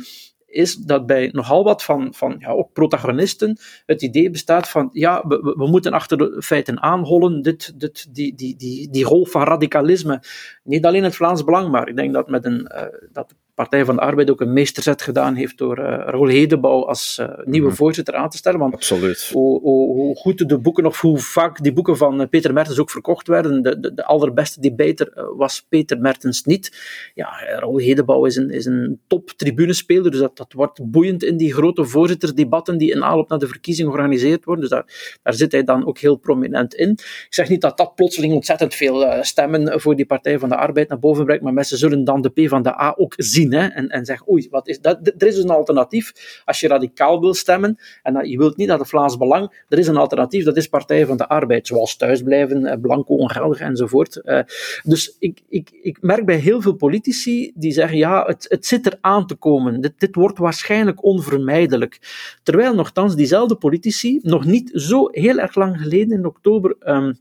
[0.49, 5.27] is dat bij nogal wat van, van ja, ook protagonisten het idee bestaat van ja,
[5.27, 9.43] we, we moeten achter de feiten aanhollen, dit, dit, die, die, die, die golf van
[9.43, 10.23] radicalisme.
[10.63, 13.95] Niet alleen het Vlaams Belang, maar ik denk dat met een, uh, dat Partij van
[13.95, 17.75] de Arbeid ook een meesterzet gedaan heeft door uh, Raoul Hedebouw als uh, nieuwe mm
[17.75, 18.59] voorzitter aan te stellen.
[18.59, 19.29] Want Absoluut.
[19.33, 22.79] Hoe, hoe, hoe, goed de boeken, of hoe vaak die boeken van uh, Peter Mertens
[22.79, 26.77] ook verkocht werden, de, de, de allerbeste debater was Peter Mertens niet.
[27.13, 31.37] Ja, Raoul Hedebouw is een, is een top tribunespeler, dus dat, dat wordt boeiend in
[31.37, 34.63] die grote voorzittersdebatten die in aanloop naar de verkiezing georganiseerd worden.
[34.63, 36.89] Dus daar, daar zit hij dan ook heel prominent in.
[36.89, 40.89] Ik zeg niet dat dat plotseling ontzettend veel stemmen voor die Partij van de Arbeid
[40.89, 43.88] naar boven brengt, maar mensen zullen dan de P van de A ook zien en,
[43.88, 45.12] en zeg, oei, wat is dat?
[45.17, 46.13] er is een alternatief.
[46.45, 49.77] Als je radicaal wil stemmen, en dat, je wilt niet naar het Vlaams Belang, er
[49.77, 54.21] is een alternatief, dat is Partij van de Arbeid, zoals thuisblijven, eh, blanco ongeldig enzovoort.
[54.23, 54.39] Uh,
[54.83, 58.85] dus ik, ik, ik merk bij heel veel politici die zeggen, ja, het, het zit
[58.85, 61.99] er aan te komen, dit, wordt waarschijnlijk onvermijdelijk.
[62.43, 66.75] Terwijl nogthans diezelfde politici, nog niet zo heel erg lang geleden, in oktober...
[66.79, 67.17] Um,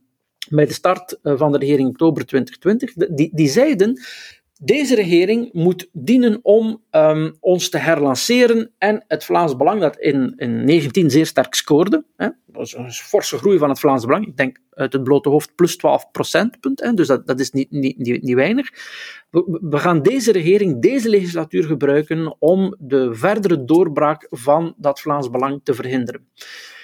[0.51, 4.01] bij de start eh, van de regering oktober 2020, die, die zeiden
[4.59, 10.33] deze regering moet dienen om um, ons te herlanceren en het Vlaams Belang, dat in,
[10.37, 14.37] in 19 zeer sterk scoorde, hè, was een forse groei van het Vlaams Belang, ik
[14.37, 17.99] denk uit het blote hoofd plus 12 procentpunt, hè, dus dat, dat is niet, niet,
[17.99, 18.69] niet, weinig.
[19.31, 25.61] We, gaan deze regering, deze legislatuur gebruiken om de verdere doorbraak van dat Vlaams Belang
[25.63, 26.29] te verhinderen.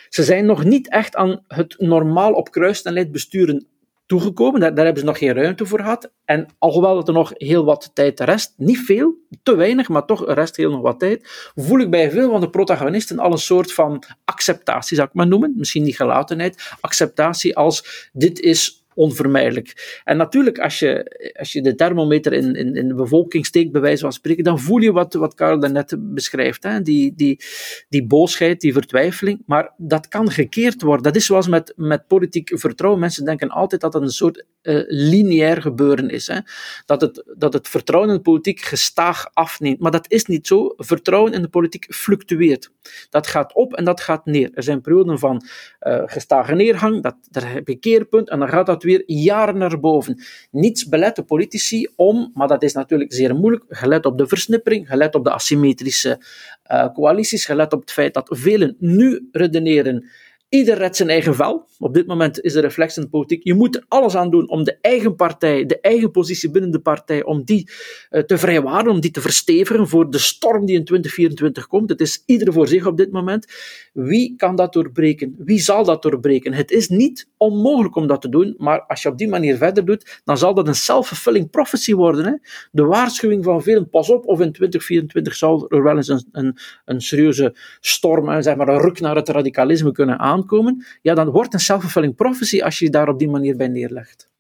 [0.09, 3.67] Ze zijn nog niet echt aan het normaal op kruissnelheid besturen
[4.07, 4.61] toegekomen.
[4.61, 6.13] Daar, hebben ze nog geen ruimte voor gehad.
[6.25, 10.35] En alhoewel het er nog heel wat tijd rest, niet veel, te weinig, maar toch
[10.35, 13.73] rest heel nog wat tijd, voel ik bij veel van de protagonisten al een soort
[13.73, 15.55] van acceptatie, zou ik maar noemen.
[15.57, 20.01] Misschien niet gelatenheid, acceptatie als dit is onvermijdelijk.
[20.05, 23.81] En natuurlijk, als je, als je de thermometer in, in, in de bevolking steekt, bij
[23.81, 26.63] wijze van spreken, dan voel je wat, wat Karel daarnet beschrijft.
[26.63, 26.81] Hè?
[26.81, 27.41] Die, die,
[27.89, 29.43] die boosheid, die vertwijfeling.
[29.47, 31.03] Maar dat kan gekeerd worden.
[31.03, 33.01] Dat is zoals met, met politiek vertrouwen.
[33.01, 36.27] Mensen denken altijd dat het een soort uh, lineair gebeuren is.
[36.27, 36.39] Hè?
[36.87, 39.81] Dat, het, dat het vertrouwen in de politiek gestaag afneemt.
[39.81, 40.75] Maar dat is niet zo.
[40.77, 42.71] Vertrouwen in de politiek fluctueert.
[43.11, 44.51] Dat gaat op en dat gaat neer.
[44.55, 45.43] Er zijn perioden van
[45.83, 49.81] uh, gestage neergang, dat, daar heb je keerpunt en dan gaat dat weer jaren naar
[49.81, 50.23] boven.
[50.51, 54.89] Niets belet de politici om, maar dat is natuurlijk zeer moeilijk, gelet op de versnippering,
[54.89, 56.21] gelet op de asymmetrische
[56.73, 60.11] uh, coalities, gelet op het feit dat velen nu redeneren
[60.55, 61.67] Ieder redt zijn eigen vel.
[61.79, 63.45] Op dit moment is de reflex in de politiek.
[63.45, 67.25] Je moet alles aan doen om de eigen partij, de eigen positie binnen de partij,
[67.25, 67.71] om die
[68.11, 71.91] uh, te vrijwaren, om die te verstevigen voor de storm die in 2024 komt.
[71.91, 73.47] Het is ieder voor zich op dit moment.
[73.93, 75.35] Wie kan dat doorbreken?
[75.39, 76.53] Wie zal dat doorbreken?
[76.53, 79.85] Het is niet onmogelijk om dat te doen, maar als je op die manier verder
[79.85, 82.25] doet, dan zal dat een self-fulfilling prophecy worden.
[82.25, 82.33] Hè?
[82.71, 86.57] De waarschuwing van velen, pas op, of in 2024 zal er wel eens een, een,
[86.85, 90.85] een serieuze storm, zeg maar een ruk naar het radicalisme kunnen aankomen.
[91.03, 94.33] Ja, dan wordt een self-fulfilling prophecy als je je daar op die manier bij neerlegt.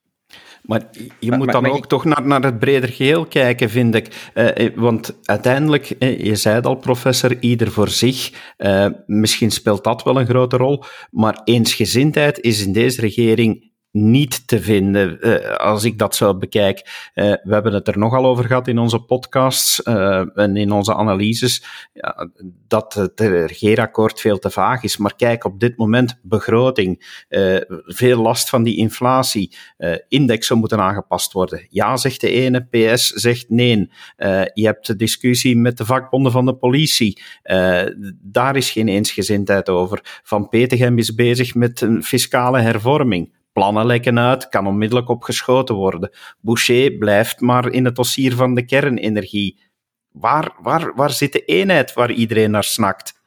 [0.62, 4.30] Maar je moet dan ook toch naar, naar het breder geheel kijken, vind ik.
[4.34, 8.32] Uh, want uiteindelijk, je zei het al, professor, ieder voor zich.
[8.58, 10.84] Uh, misschien speelt dat wel een grote rol.
[11.10, 17.10] Maar eensgezindheid is in deze regering niet te vinden, uh, als ik dat zo bekijk.
[17.14, 20.94] Uh, we hebben het er nogal over gehad in onze podcasts uh, en in onze
[20.94, 22.30] analyses, ja,
[22.68, 24.96] dat het regeerakkoord veel te vaag is.
[24.96, 27.22] Maar kijk, op dit moment begroting,
[27.86, 29.56] veel last van die inflatie,
[30.08, 31.66] indexen moeten aangepast worden.
[31.68, 33.90] Ja, zegt de ene, PS zegt nee.
[34.54, 37.22] je hebt de discussie met de vakbonden van de politie.
[38.20, 40.20] daar is geen eensgezindheid over.
[40.22, 46.10] Van Petegem is bezig met een fiscale hervorming plannen lekken uit, kan onmiddellijk opgeschoten worden.
[46.40, 49.60] Boucher blijft maar in het dossier van de kernenergie.
[50.10, 53.22] Waar, waar, waar zit de eenheid waar iedereen naar snakt?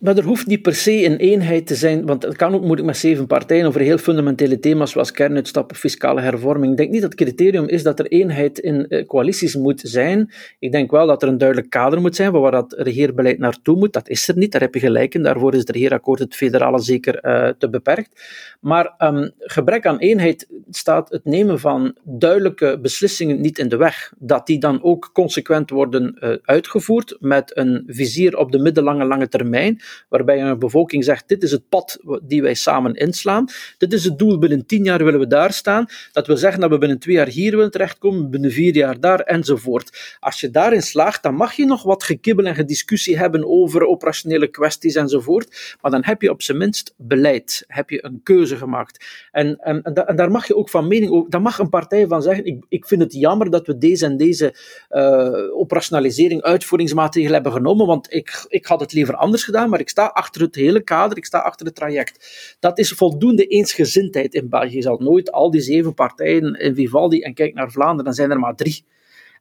[0.00, 2.86] Maar er hoeft niet per se een eenheid te zijn, want het kan ook moeilijk
[2.86, 6.70] met zeven partijen over heel fundamentele thema's zoals kernuitstappen, fiscale hervorming.
[6.70, 10.32] Ik denk niet dat het criterium is dat er eenheid in eh, coalities moet zijn.
[10.58, 13.92] Ik denk wel dat er een duidelijk kader moet zijn waar dat regeerbeleid naartoe moet.
[13.92, 15.22] Dat is er niet, daar heb je gelijk in.
[15.22, 18.22] Daarvoor is het regeerakkoord, het federale, zeker uh, te beperkt.
[18.60, 24.12] Maar um, gebrek aan eenheid staat het nemen van duidelijke beslissingen niet in de weg.
[24.18, 29.28] Dat die dan ook consequent worden uh, uitgevoerd met een vizier op de middellange lange
[29.28, 33.48] termijn, waarbij een bevolking zegt, dit is het pad die wij samen inslaan,
[33.78, 36.70] dit is het doel, binnen tien jaar willen we daar staan, dat wil zeggen dat
[36.70, 40.16] we binnen twee jaar hier willen terechtkomen, binnen vier jaar daar, enzovoort.
[40.20, 44.48] Als je daarin slaagt, dan mag je nog wat gekibbel en gediscussie hebben over operationele
[44.48, 49.04] kwesties enzovoort, maar dan heb je op zijn minst beleid, heb je een keuze gemaakt.
[49.30, 52.44] En, en, en, daar mag je ook van mening over, mag een partij van zeggen,
[52.44, 54.54] ik, ik vind het jammer dat we deze en deze
[54.90, 59.88] uh, operationalisering, uitvoeringsmaatregelen hebben genomen, want ik, ik had het liever anders gedaan, maar ik
[59.88, 62.56] sta achter het hele kader, ik sta achter het traject.
[62.60, 64.74] Dat is voldoende eensgezindheid in België.
[64.74, 68.30] Je zal nooit al die zeven partijen in Vivaldi en kijk naar Vlaanderen, dan zijn
[68.30, 68.84] er maar drie.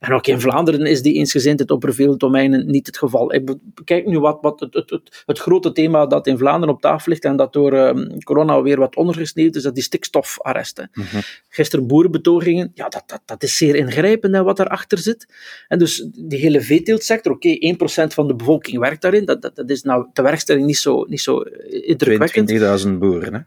[0.04, 3.34] En ook in Vlaanderen is die eensgezindheid op veel domeinen niet het geval.
[3.34, 6.82] Ik kijk nu wat, wat het, het, het, het, grote thema dat in Vlaanderen op
[6.82, 10.90] tafel ligt en dat door um, corona weer wat ondergesneeuwd is, dat die stikstofarresten.
[10.94, 11.22] Mm -hmm.
[11.50, 15.28] Gisteren boerenbetogingen, ja, dat, dat, dat is zeer ingrijpend wat daarachter zit.
[15.68, 19.56] En dus die hele veeteeltsector, oké, okay, 1% van de bevolking werkt daarin, dat, dat,
[19.56, 21.40] dat is nou de werkstelling niet zo, niet zo
[21.70, 22.52] indrukwekkend.
[22.86, 23.40] 22.000 boeren, hè?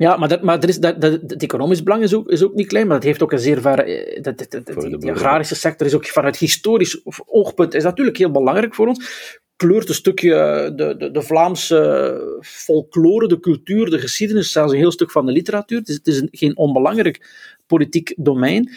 [0.00, 2.54] Ja, maar, dat, maar er is, dat, dat, het economisch belang is ook, is ook
[2.54, 3.76] niet klein, maar dat heeft ook een zeer ver...
[4.22, 4.66] Dat, dat, dat,
[5.00, 9.28] de, agrarische sector is ook vanuit historisch oogpunt is natuurlijk heel belangrijk voor ons.
[9.56, 14.92] Kleurt een stukje de, de, de Vlaamse folklore, de cultuur, de geschiedenis, zelfs een heel
[14.92, 15.78] stuk van de literatuur.
[15.78, 17.28] Het is, het is een, geen onbelangrijk
[17.66, 18.70] politiek domein.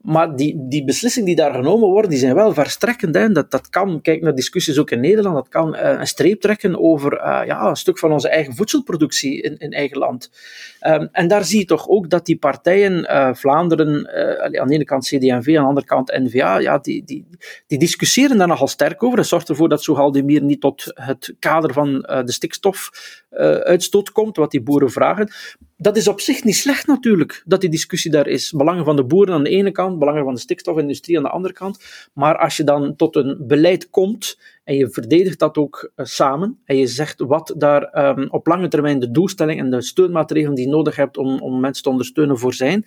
[0.00, 3.14] Maar die, die beslissingen die daar genomen worden, die zijn wel verstrekkend.
[3.14, 3.32] Hè.
[3.32, 6.80] Dat, dat kan, kijk naar discussies ook in Nederland, dat kan uh, een streep trekken
[6.80, 10.30] over uh, ja, een stuk van onze eigen voedselproductie in, in eigen land.
[10.86, 14.08] Um, en daar zie je toch ook dat die partijen, uh, Vlaanderen,
[14.60, 17.26] aan de ene kant CD&V, aan de andere kant N-VA, ja, die, die,
[17.66, 19.16] die discussiëren daar nogal sterk over.
[19.16, 24.62] Dat zorgt ervoor dat Soehaldemir niet tot het kader van de stikstofuitstoot komt, wat die
[24.62, 25.30] boeren vragen
[25.80, 28.52] dat is op zich niet slecht natuurlijk, dat die discussie daar is.
[28.52, 31.54] Belangen van de boeren aan de ene kant, belangen van de stikstofindustrie aan de andere
[31.54, 32.08] kant.
[32.12, 36.58] Maar als je dan tot een beleid komt en je verdedigt dat ook uh, samen
[36.64, 40.64] en je zegt wat daar um, op lange termijn de doelstelling en de steunmaatregelen die
[40.64, 42.86] je nodig hebt om, om mensen te ondersteunen voor zijn,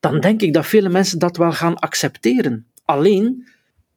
[0.00, 2.66] dan denk ik dat vele mensen dat wel gaan accepteren.
[2.84, 3.46] Alleen,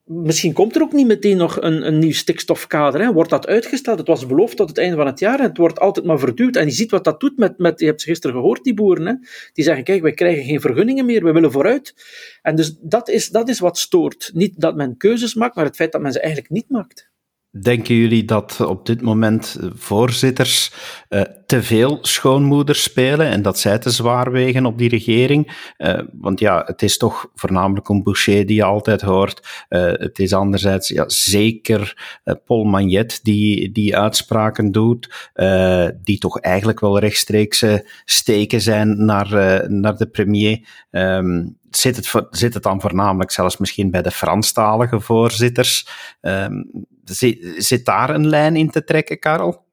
[0.10, 3.02] misschien komt er ook niet meteen nog een, een nieuw stikstofkader.
[3.02, 3.14] Hè.
[3.14, 3.98] Wordt dat uitgesteld?
[3.98, 6.56] Het was beloofd tot het einde van het jaar en het wordt altijd maar verduurd.
[6.56, 9.06] En je ziet wat dat doet met, met je hebt ze gisteren gehoord, die boeren.
[9.06, 9.14] Hè.
[9.54, 11.94] Die zeggen, kijk, wij krijgen geen vergunningen meer, we willen vooruit.
[12.42, 14.32] En dus dat is, dat is wat stoort.
[14.34, 17.09] Niet dat men keuzes maakt, maar het feit dat men ze eigenlijk niet maakt.
[17.52, 20.74] Denken jullie dat op dit moment voorzitters
[21.10, 25.74] uh, te veel schoonmoeders spelen en dat zij te zwaar wegen op die regering?
[25.78, 29.66] Uh, want ja, het is toch voornamelijk een Boucher die je altijd hoort.
[29.70, 31.98] Uh, het is anderzijds ja, zeker
[32.46, 35.32] Paul Magnet die die uitspraken doet,
[36.04, 37.66] die toch eigenlijk wel rechtstreeks
[38.06, 39.30] steken zijn naar,
[39.72, 40.68] naar de premier.
[40.92, 45.88] Um, zit het, zit het dan voornamelijk zelfs misschien bij de Franstalige voorzitters?
[46.22, 49.68] Um, zit, zit daar een lijn in te trekken, Karel?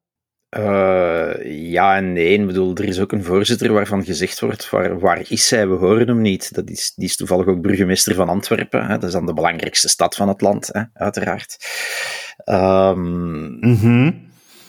[0.58, 2.38] Uh, ja en nee.
[2.38, 5.68] Ik bedoel, er is ook een voorzitter waarvan gezegd wordt, waar, waar is hij?
[5.68, 6.54] We horen hem niet.
[6.54, 8.86] Dat is, die is toevallig ook burgemeester van Antwerpen.
[8.86, 8.98] Hè.
[8.98, 11.56] Dat is dan de belangrijkste stad van het land, hè, uiteraard.
[12.44, 14.25] Um, mm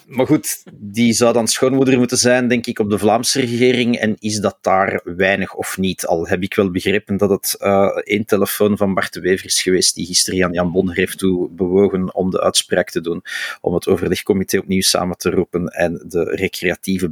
[0.08, 3.98] maar goed, die zou dan schoonmoeder moeten zijn, denk ik, op de Vlaamse regering.
[3.98, 6.06] En is dat daar weinig of niet?
[6.06, 9.62] Al heb ik wel begrepen dat het uh, één telefoon van Bart de Wever is
[9.62, 13.22] geweest die gisteren aan Jan Bon heeft toe bewogen om de uitspraak te doen,
[13.62, 17.12] om het overlegcomité opnieuw samen te roepen en de recreatieve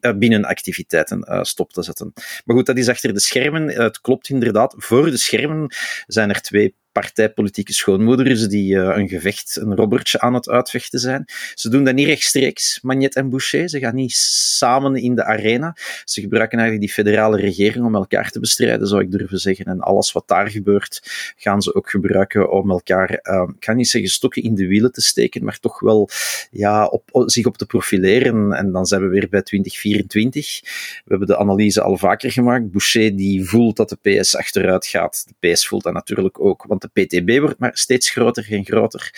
[0.00, 2.12] uh, binnenactiviteiten uh, stop te zetten.
[2.44, 3.68] Maar goed, dat is achter de schermen.
[3.68, 4.74] het klopt inderdaad.
[4.78, 5.74] Voor de schermen
[6.06, 11.24] zijn er twee partijpolitieke schoonmoeders die uh, een gevecht, een robbertje aan het uitvechten zijn.
[11.54, 13.68] Ze doen dat niet rechtstreeks, Magnet en Boucher.
[13.68, 14.14] Ze gaan niet
[14.56, 15.76] samen in de arena.
[16.04, 19.64] Ze gebruiken eigenlijk die federale regering om elkaar te bestrijden, zou ik durven zeggen.
[19.64, 21.02] En alles wat daar gebeurt,
[21.36, 24.92] gaan ze ook gebruiken om elkaar, uh, ik ga niet zeggen stokken in de wielen
[24.92, 26.08] te steken, maar toch wel
[26.50, 28.52] ja, op, zich op te profileren.
[28.52, 30.60] En dan zijn we weer bij 2024.
[30.62, 32.70] We hebben de analyse al vaker gemaakt.
[32.70, 35.26] Boucher die voelt dat de PS achteruit gaat.
[35.26, 39.12] De PS voelt dat natuurlijk ook, want de PTB wordt maar steeds groter en groter.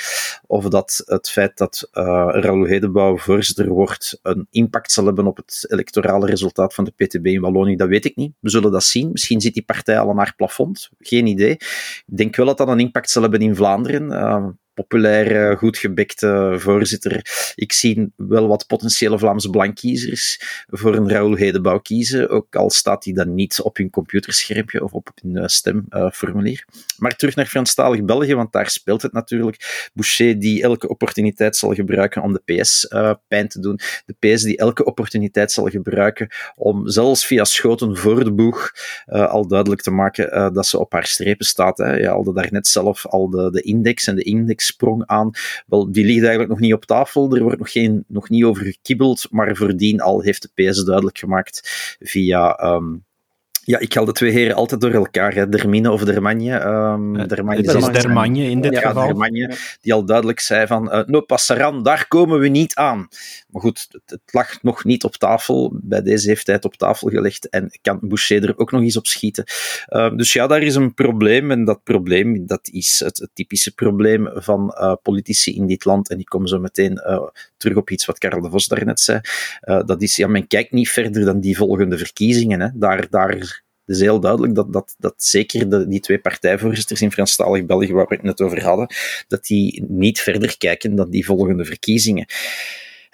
[0.46, 5.36] Of dat het feit dat uh, Raoul Hedebouw voorzitter wordt een impact zal hebben op
[5.36, 8.32] het electorale resultaat van de PTB in Wallonië, dat weet ik niet.
[8.40, 9.12] We zullen dat zien.
[9.12, 10.90] Misschien zit die partij al aan haar plafond.
[10.98, 11.50] Geen idee.
[11.50, 14.10] Ik denk wel dat dat een impact zal hebben in Vlaanderen.
[14.10, 17.20] Uh, populaire, goed gebekte voorzitter.
[17.54, 23.04] Ik zie wel wat potentiële Vlaamse blankkiezers voor een Raoul Hedebouw kiezen, ook al staat
[23.04, 26.64] hij dan niet op hun computerschermpje of op hun eh, stemformulier.
[26.98, 29.90] maar terug naar Franstalig België, want daar speelt het natuurlijk.
[29.94, 33.80] Boucher die elke opportuniteit zal gebruiken om de PS uh, pijn te doen.
[34.06, 38.72] De PS die elke opportuniteit zal gebruiken om zelfs via schoten voor de boeg
[39.06, 41.78] al duidelijk te maken dat ze op haar strepen staat.
[41.78, 41.94] Hè.
[41.94, 45.30] Je haalde daarnet zelf al de, de index en de index sprong aan.
[45.66, 47.34] Wel, die ligt eigenlijk nog niet op tafel.
[47.34, 51.18] Er wordt nog, geen, nog niet over gekibbeld, maar voordien al heeft de PS duidelijk
[51.18, 51.60] gemaakt
[52.00, 53.04] via um,
[53.66, 55.34] ja, ik haal de twee heren altijd door elkaar.
[55.34, 55.48] Hè.
[55.48, 56.60] Dermine of Dermagne.
[56.60, 59.06] Um, ehm, Dermagne is Dermagne in dit ja, geval.
[59.06, 63.08] Dermagne, die al duidelijk zei van, uh, no passaran, daar komen we niet aan.
[63.48, 65.72] Maar goed, het, het, lag nog niet op tafel.
[65.74, 68.96] Bij deze heeft hij het op tafel gelegd en kan Boucher er ook nog eens
[68.96, 69.44] op schieten.
[69.88, 71.50] Uh, dus ja, daar is een probleem.
[71.50, 76.10] En dat probleem, dat is het, het typische probleem van uh, politici in dit land.
[76.10, 79.20] En ik kom zo meteen uh, terug op iets wat Karel de Vos daarnet zei.
[79.60, 82.60] dat is, ja, men kijkt niet verder dan die volgende verkiezingen.
[82.60, 82.68] Hè.
[82.74, 83.55] Daar, daar
[83.86, 88.06] is heel duidelijk dat, dat, dat zeker de, die twee partijvoorzitters in Franstalig België, waar
[88.08, 88.94] we het net over hadden,
[89.28, 92.26] dat die niet verder kijken dan die volgende verkiezingen.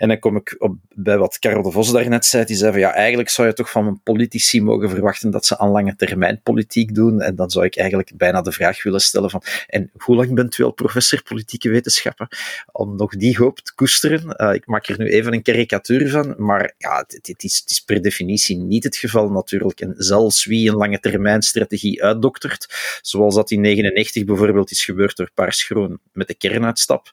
[0.03, 2.45] En dan kom ik op, bij wat Karel de Vos daarnet zei.
[2.45, 5.71] Die zei van ja, eigenlijk zou je toch van politici mogen verwachten dat ze aan
[5.71, 7.21] lange termijn politiek doen.
[7.21, 10.59] En dan zou ik eigenlijk bijna de vraag willen stellen van en hoe lang bent
[10.59, 12.29] u al professor politieke wetenschappen?
[12.73, 14.35] Om nog die hoop te koesteren.
[14.37, 18.03] Uh, ik maak er nu even een karikatuur van, maar ja, het, is, is, per
[18.03, 19.81] definitie niet het geval natuurlijk.
[19.81, 22.67] En zelfs wie een lange termijn strategie uitdoktert,
[23.03, 25.71] zoals dat in 99 bijvoorbeeld is gebeurd door Paars
[26.13, 27.11] met de kernuitstap,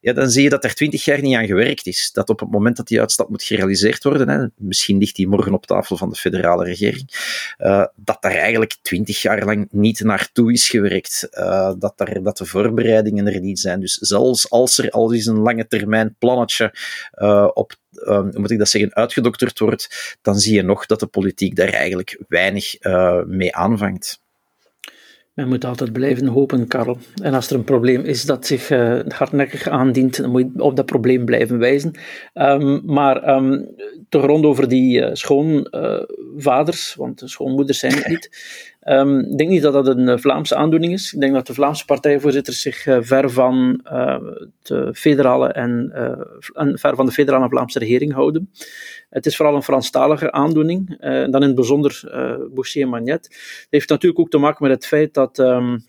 [0.00, 2.10] ja, dan zie je dat er twintig jaar niet aan gewerkt is.
[2.12, 5.52] Dat op het moment dat die uitstap moet gerealiseerd worden, hè, misschien ligt die morgen
[5.52, 7.10] op tafel van de federale regering,
[7.58, 11.28] uh, dat daar eigenlijk twintig jaar lang niet naartoe is gewerkt.
[11.32, 13.80] Uh, dat, daar, dat de voorbereidingen er niet zijn.
[13.80, 16.74] Dus zelfs als er al eens een lange termijn plannetje
[17.14, 21.06] uh, op hoe moet ik dat zeggen, uitgedokterd wordt, dan zie je nog dat de
[21.06, 22.74] politiek daar eigenlijk weinig
[23.26, 24.20] mee aanvangt.
[25.34, 26.98] Men moet altijd blijven hopen, Karel.
[27.22, 30.76] En als er een probleem is dat zich uh, hardnekkig aandient, dan moet je op
[30.76, 31.92] dat probleem blijven wijzen.
[32.34, 33.74] Um, maar um,
[34.08, 38.30] toch rond over die uh, schoonvaders, want schoonmoeders zijn het niet.
[38.90, 41.12] Um, ik denk niet dat dat een Vlaamse aandoening is.
[41.12, 43.80] Ik denk dat de Vlaamse partijvoorzitters zich ver van
[44.62, 45.92] de federale en,
[46.52, 48.50] en ver van de federale Vlaamse regering houden.
[49.10, 52.00] Het is vooral een Franstalige aandoening, dan in het bijzonder
[52.54, 53.24] Boucher en Magnet.
[53.24, 55.84] Het heeft natuurlijk ook te maken met het feit dat um,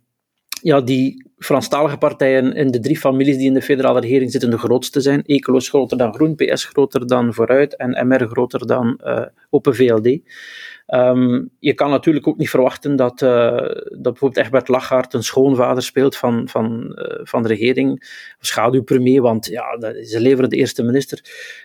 [0.61, 4.57] ja, die Franstalige partijen in de drie families die in de federale regering zitten de
[4.57, 5.23] grootste zijn.
[5.25, 8.99] Ecolo groter dan Groen, PS groter dan Vooruit en MR groter dan
[9.49, 10.19] Open VLD.
[10.93, 13.29] Um, je kan natuurlijk ook niet verwachten dat, uh,
[13.89, 19.45] dat bijvoorbeeld Egbert Lachaert een schoonvader speelt van, van, uh, van de regering, schaduwpremier, want
[19.45, 21.19] ja, ze leveren de eerste minister.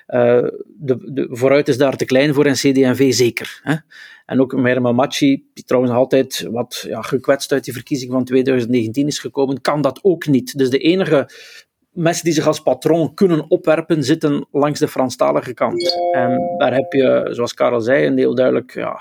[0.08, 3.60] Uh, de, de, vooruit is daar te klein voor en CD&V zeker.
[3.62, 3.74] Hè?
[4.26, 9.06] En ook Merma Machi, die trouwens altijd wat ja, gekwetst uit die verkiezing van 2019
[9.06, 10.58] is gekomen, kan dat ook niet.
[10.58, 11.28] Dus de enige
[11.96, 15.96] mensen die zich als patroon kunnen opwerpen, zitten langs de Franstalige kant.
[16.12, 19.00] En daar heb je, zoals Karel zei, een heel duidelijk ja,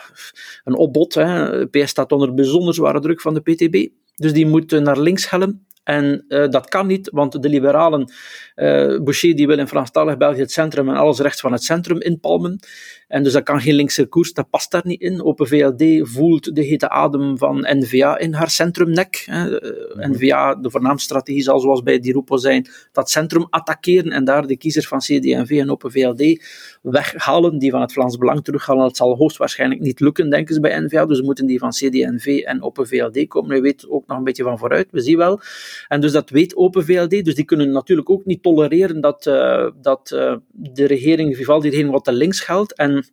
[0.63, 1.13] een opbod.
[1.13, 1.67] Hè.
[1.67, 3.87] PS staat onder bijzonder zware druk van de PTB.
[4.15, 5.65] Dus die moeten naar links hellen.
[5.85, 8.11] En uh, dat kan niet, want de liberalen,
[8.55, 12.01] uh, Boucher die wil in Franstalig België het centrum en alles rechts van het centrum
[12.01, 12.59] inpalmen.
[13.07, 15.23] En dus dat kan geen linkse koers, dat past daar niet in.
[15.23, 19.23] Open VLD voelt de hete adem van N-VA in haar centrumnek.
[19.25, 19.59] Hè.
[19.59, 24.23] Eh, N-VA, de voornaamste strategie zal zoals bij Di Rupo zijn, dat centrum attackeren en
[24.23, 26.43] daar de kiezers van CD&V en Open VLD
[26.81, 28.83] weghalen, die van het Vlaams Belang terughalen.
[28.83, 32.63] Dat zal hoogstwaarschijnlijk niet lukken, denken ze bij N-VA, dus moeten die van CD&V en
[32.63, 33.55] Open VLD komen.
[33.55, 35.41] We weten ook nog een beetje van vooruit, we zien wel.
[35.87, 39.69] En dus dat weet Open VLD, dus die kunnen natuurlijk ook niet tolereren dat, uh,
[39.81, 42.73] dat uh, de regering, Vivaldi-regering, wat te links geldt.
[42.73, 43.05] En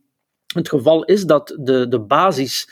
[0.55, 2.69] het geval is dat de, de basis,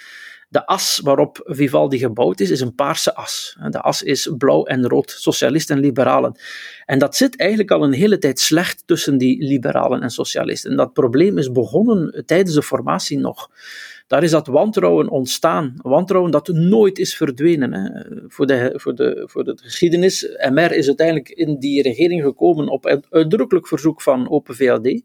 [0.49, 3.57] de as waarop Vivaldi gebouwd is, is een paarse as.
[3.69, 6.39] De as is blauw en rood, socialisten en liberalen.
[6.85, 10.71] En dat zit eigenlijk al een hele tijd slecht tussen die liberalen en socialisten.
[10.71, 13.51] En dat probleem is begonnen tijdens de formatie nog.
[14.11, 15.75] Daar is dat wantrouwen ontstaan.
[15.77, 17.73] Wantrouwen dat nooit is verdwenen.
[17.73, 18.03] Hè.
[18.29, 20.37] Voor, de, voor, de, voor de geschiedenis.
[20.51, 25.03] MR is uiteindelijk in die regering gekomen op uitdrukkelijk verzoek van Open VLD.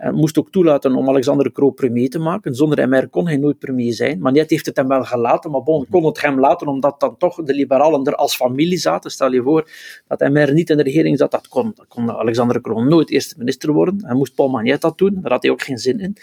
[0.00, 2.54] Uh, moest ook toelaten om Alexander Kroo premier te maken.
[2.54, 4.20] Zonder MR kon hij nooit premier zijn.
[4.20, 7.42] Magnet heeft het hem wel gelaten, maar bon, kon het hem laten omdat dan toch
[7.42, 9.10] de liberalen er als familie zaten.
[9.10, 9.70] Stel je voor
[10.08, 13.34] dat MR niet in de regering zat, dat kon, dat kon Alexander Kroo nooit eerste
[13.38, 14.04] minister worden.
[14.04, 16.16] Hij moest Paul Magnet dat doen, daar had hij ook geen zin in.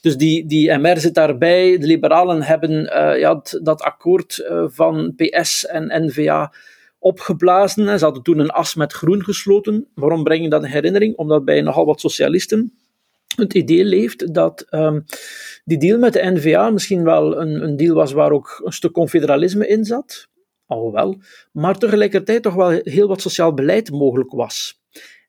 [0.00, 1.78] Dus die, die MR zit daarbij.
[1.78, 6.52] De liberalen hebben uh, ja, dat akkoord uh, van PS en NVA
[6.98, 7.98] opgeblazen.
[7.98, 9.86] Ze hadden toen een as met groen gesloten.
[9.94, 11.16] Waarom breng je dat in herinnering?
[11.16, 12.77] Omdat bij nogal wat socialisten
[13.36, 15.04] het idee leeft dat um,
[15.64, 18.92] die deal met de NVA misschien wel een, een deal was waar ook een stuk
[18.92, 20.28] confederalisme in zat,
[20.66, 21.20] alhoewel,
[21.52, 24.80] maar tegelijkertijd toch wel heel wat sociaal beleid mogelijk was.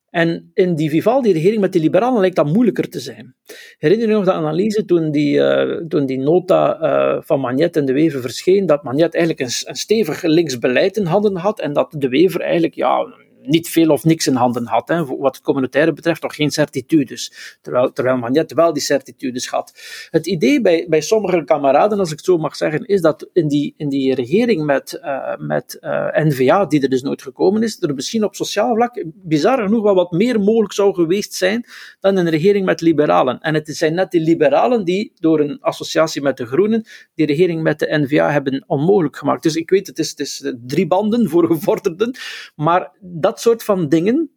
[0.09, 3.35] En in die Vivaldi-regering met de liberalen lijkt dat moeilijker te zijn.
[3.77, 7.85] Herinner je nog de analyse toen die, uh, toen die nota uh, van Magnet en
[7.85, 11.73] de Wever verscheen, dat Magnet eigenlijk een, een stevig links beleid in handen had en
[11.73, 13.05] dat de Wever eigenlijk ja,
[13.49, 14.87] niet veel of niks in handen had.
[14.87, 15.05] Hè.
[15.05, 17.57] Wat het communautaire betreft toch geen certitudes.
[17.61, 19.73] Terwijl, terwijl Magnet wel die certitudes had.
[20.11, 23.47] Het idee bij, bij sommige kameraden, als ik het zo mag zeggen, is dat in
[23.47, 27.81] die, in die regering met, uh, met eh, N-VA, die er dus nooit gekomen is,
[27.81, 31.65] er misschien op sociaal vlak bizar genoeg wel wat meer mogelijk zou geweest zijn
[31.99, 33.39] dan een regering met liberalen.
[33.39, 36.85] En het zijn net die liberalen die door een associatie met de Groenen
[37.15, 39.43] die regering met de N-VA hebben onmogelijk gemaakt.
[39.43, 42.15] Dus ik weet, het is, het is drie banden voor gevorderden,
[42.55, 44.31] maar dat soort van dingen,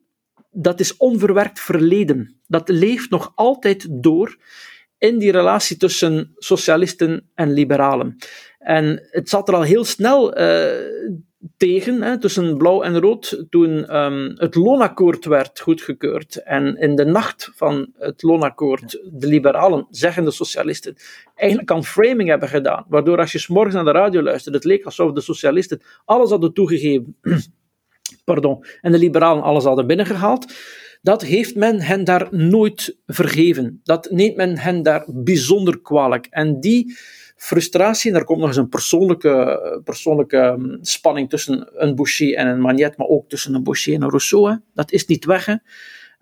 [0.51, 2.41] dat is onverwerkt verleden.
[2.47, 4.37] Dat leeft nog altijd door
[4.99, 8.17] in die relatie tussen socialisten en liberalen.
[8.59, 10.65] En het zat er al heel snel uh,
[11.57, 16.43] tegen, hè, tussen blauw en rood, toen um, het loonakkoord werd goedgekeurd.
[16.43, 20.97] En in de nacht van het loonakkoord de liberalen, zeggen de socialisten,
[21.35, 22.85] eigenlijk aan framing hebben gedaan.
[22.89, 26.31] Waardoor als je s morgens naar de radio luistert, het leek alsof de socialisten alles
[26.31, 27.17] hadden toegegeven
[28.81, 30.53] en de liberalen alles hadden binnengehaald.
[31.03, 33.81] Dat heeft men hen daar nooit vergeven.
[33.83, 36.27] Dat neemt men hen daar bijzonder kwalijk.
[36.31, 36.97] En die
[37.37, 42.47] frustratie, en daar komt nog eens een persoonlijke, persoonlijke hm, spanning tussen een Boucher en
[42.47, 44.59] een Magnet, maar ook tussen een Boucher en een Rousseau.
[44.75, 45.49] Dat is niet weg.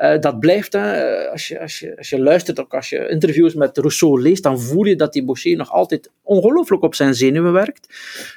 [0.03, 3.55] Uh, dat blijft, hè, als, je, als, je, als je luistert, ook als je interviews
[3.55, 7.53] met Rousseau leest, dan voel je dat die Boucher nog altijd ongelooflijk op zijn zenuwen
[7.53, 7.89] werkt.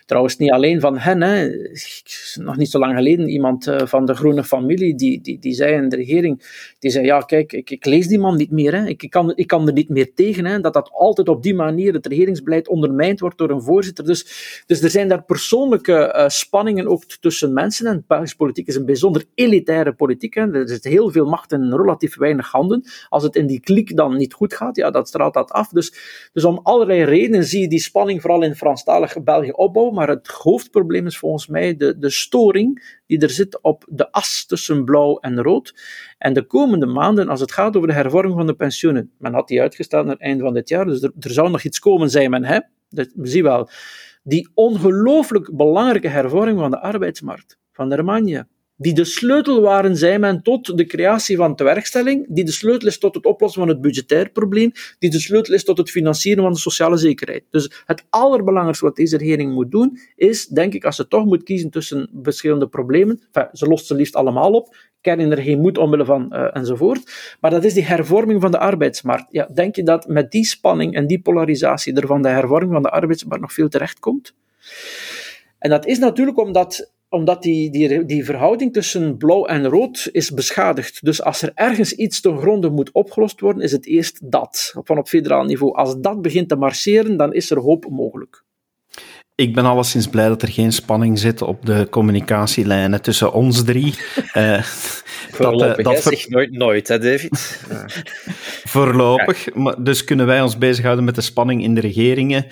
[0.06, 1.22] Trouwens, niet alleen van hen.
[1.22, 1.50] Hè.
[2.36, 5.74] Nog niet zo lang geleden, iemand uh, van de groene familie, die, die, die zei
[5.74, 6.44] in de regering,
[6.80, 8.76] die zei, ja kijk, ik, ik lees die man niet meer.
[8.76, 8.86] Hè.
[8.88, 10.46] Ik, ik, kan, ik kan er niet meer tegen.
[10.46, 14.06] Hè, dat dat altijd op die manier het regeringsbeleid ondermijnd wordt door een voorzitter.
[14.06, 14.26] Dus,
[14.66, 17.86] dus er zijn daar persoonlijke spanningen ook tussen mensen.
[17.86, 20.34] En Belgische politiek is een bijzonder elitaire politiek.
[20.34, 20.54] Hè.
[20.54, 22.84] Er zit heel veel macht in relatief weinig handen.
[23.10, 25.70] Als het in die kliek dan niet goed gaat, ja, dat straalt dat af.
[25.70, 25.94] Dus,
[26.34, 29.96] dus om allerlei redenen zie je die spanning vooral in Franstalige België opbouwen.
[29.96, 34.46] Maar het hoofdprobleem is volgens mij de, de storing die er zit op de as
[34.46, 35.76] tussen blauw en rood.
[36.18, 39.48] En de komende maanden, als het gaat over de hervorming van de pensioenen, men had
[39.48, 42.30] die uitgesteld naar het einde van dit jaar, dus er, zou nog iets komen, zei
[42.30, 42.44] men.
[42.44, 42.60] Hè?
[42.90, 43.70] Dat, we zien wel.
[44.24, 47.96] Die ongelooflijk belangrijke hervorming van de arbeidsmarkt, van de
[48.84, 52.98] die de sleutel waren, zei men, tot de creatie van tewerkstelling, die de sleutel is
[52.98, 56.54] tot het oplossen van het budgetair probleem, die de sleutel is tot het financieren van
[56.54, 57.44] de sociale zekerheid.
[57.50, 61.44] Dus het allerbelangrijkste wat deze regering moet doen, is, denk ik, als ze toch moet
[61.44, 66.30] kiezen tussen verschillende problemen, enfin, ze lost ze liefst allemaal op, kernenergie moet omwille van
[66.30, 69.26] uh, enzovoort, maar dat is die hervorming van de arbeidsmarkt.
[69.30, 72.82] Ja, denk je dat met die spanning en die polarisatie er van de hervorming van
[72.82, 74.34] de arbeidsmarkt nog veel terecht komt?
[75.60, 80.32] En dat is natuurlijk omdat omdat die, die, die verhouding tussen blauw en rood is
[80.32, 81.06] beschadigd.
[81.06, 84.98] Dus als er ergens iets ten gronde moet opgelost worden, is het eerst dat, van
[84.98, 85.76] op federaal niveau.
[85.76, 88.44] Als dat begint te marcheren, dan is er hoop mogelijk.
[89.36, 93.94] Ik ben alleszins blij dat er geen spanning zit op de communicatielijnen tussen ons drie.
[94.38, 94.64] Uh,
[95.32, 96.26] Voorlopig, dat, dat ver...
[96.30, 97.60] nooit nooit, hè David?
[98.64, 99.48] Voorlopig.
[99.80, 102.46] dus kunnen wij ons bezighouden met de spanning in de regeringen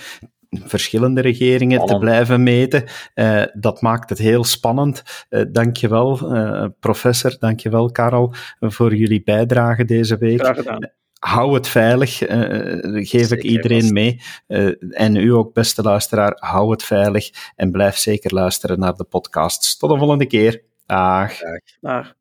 [0.52, 2.84] verschillende regeringen te blijven meten.
[3.16, 5.04] Uh, dat maakt het heel spannend.
[5.30, 7.36] Uh, dankjewel, uh, professor.
[7.40, 10.40] Dankjewel, Karel, voor jullie bijdrage deze week.
[10.40, 10.90] Graag gedaan
[11.22, 14.22] hou het veilig, uh, geef ik iedereen mee.
[14.48, 19.04] Uh, en u ook, beste luisteraar, hou het veilig en blijf zeker luisteren naar de
[19.04, 19.78] podcasts.
[19.78, 20.62] Tot de volgende keer.
[20.86, 21.34] Dag.
[21.82, 22.14] Dag.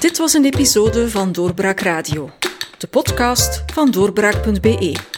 [0.00, 2.30] Dit was een episode van Doorbraak Radio,
[2.78, 5.17] de podcast van doorbraak.be.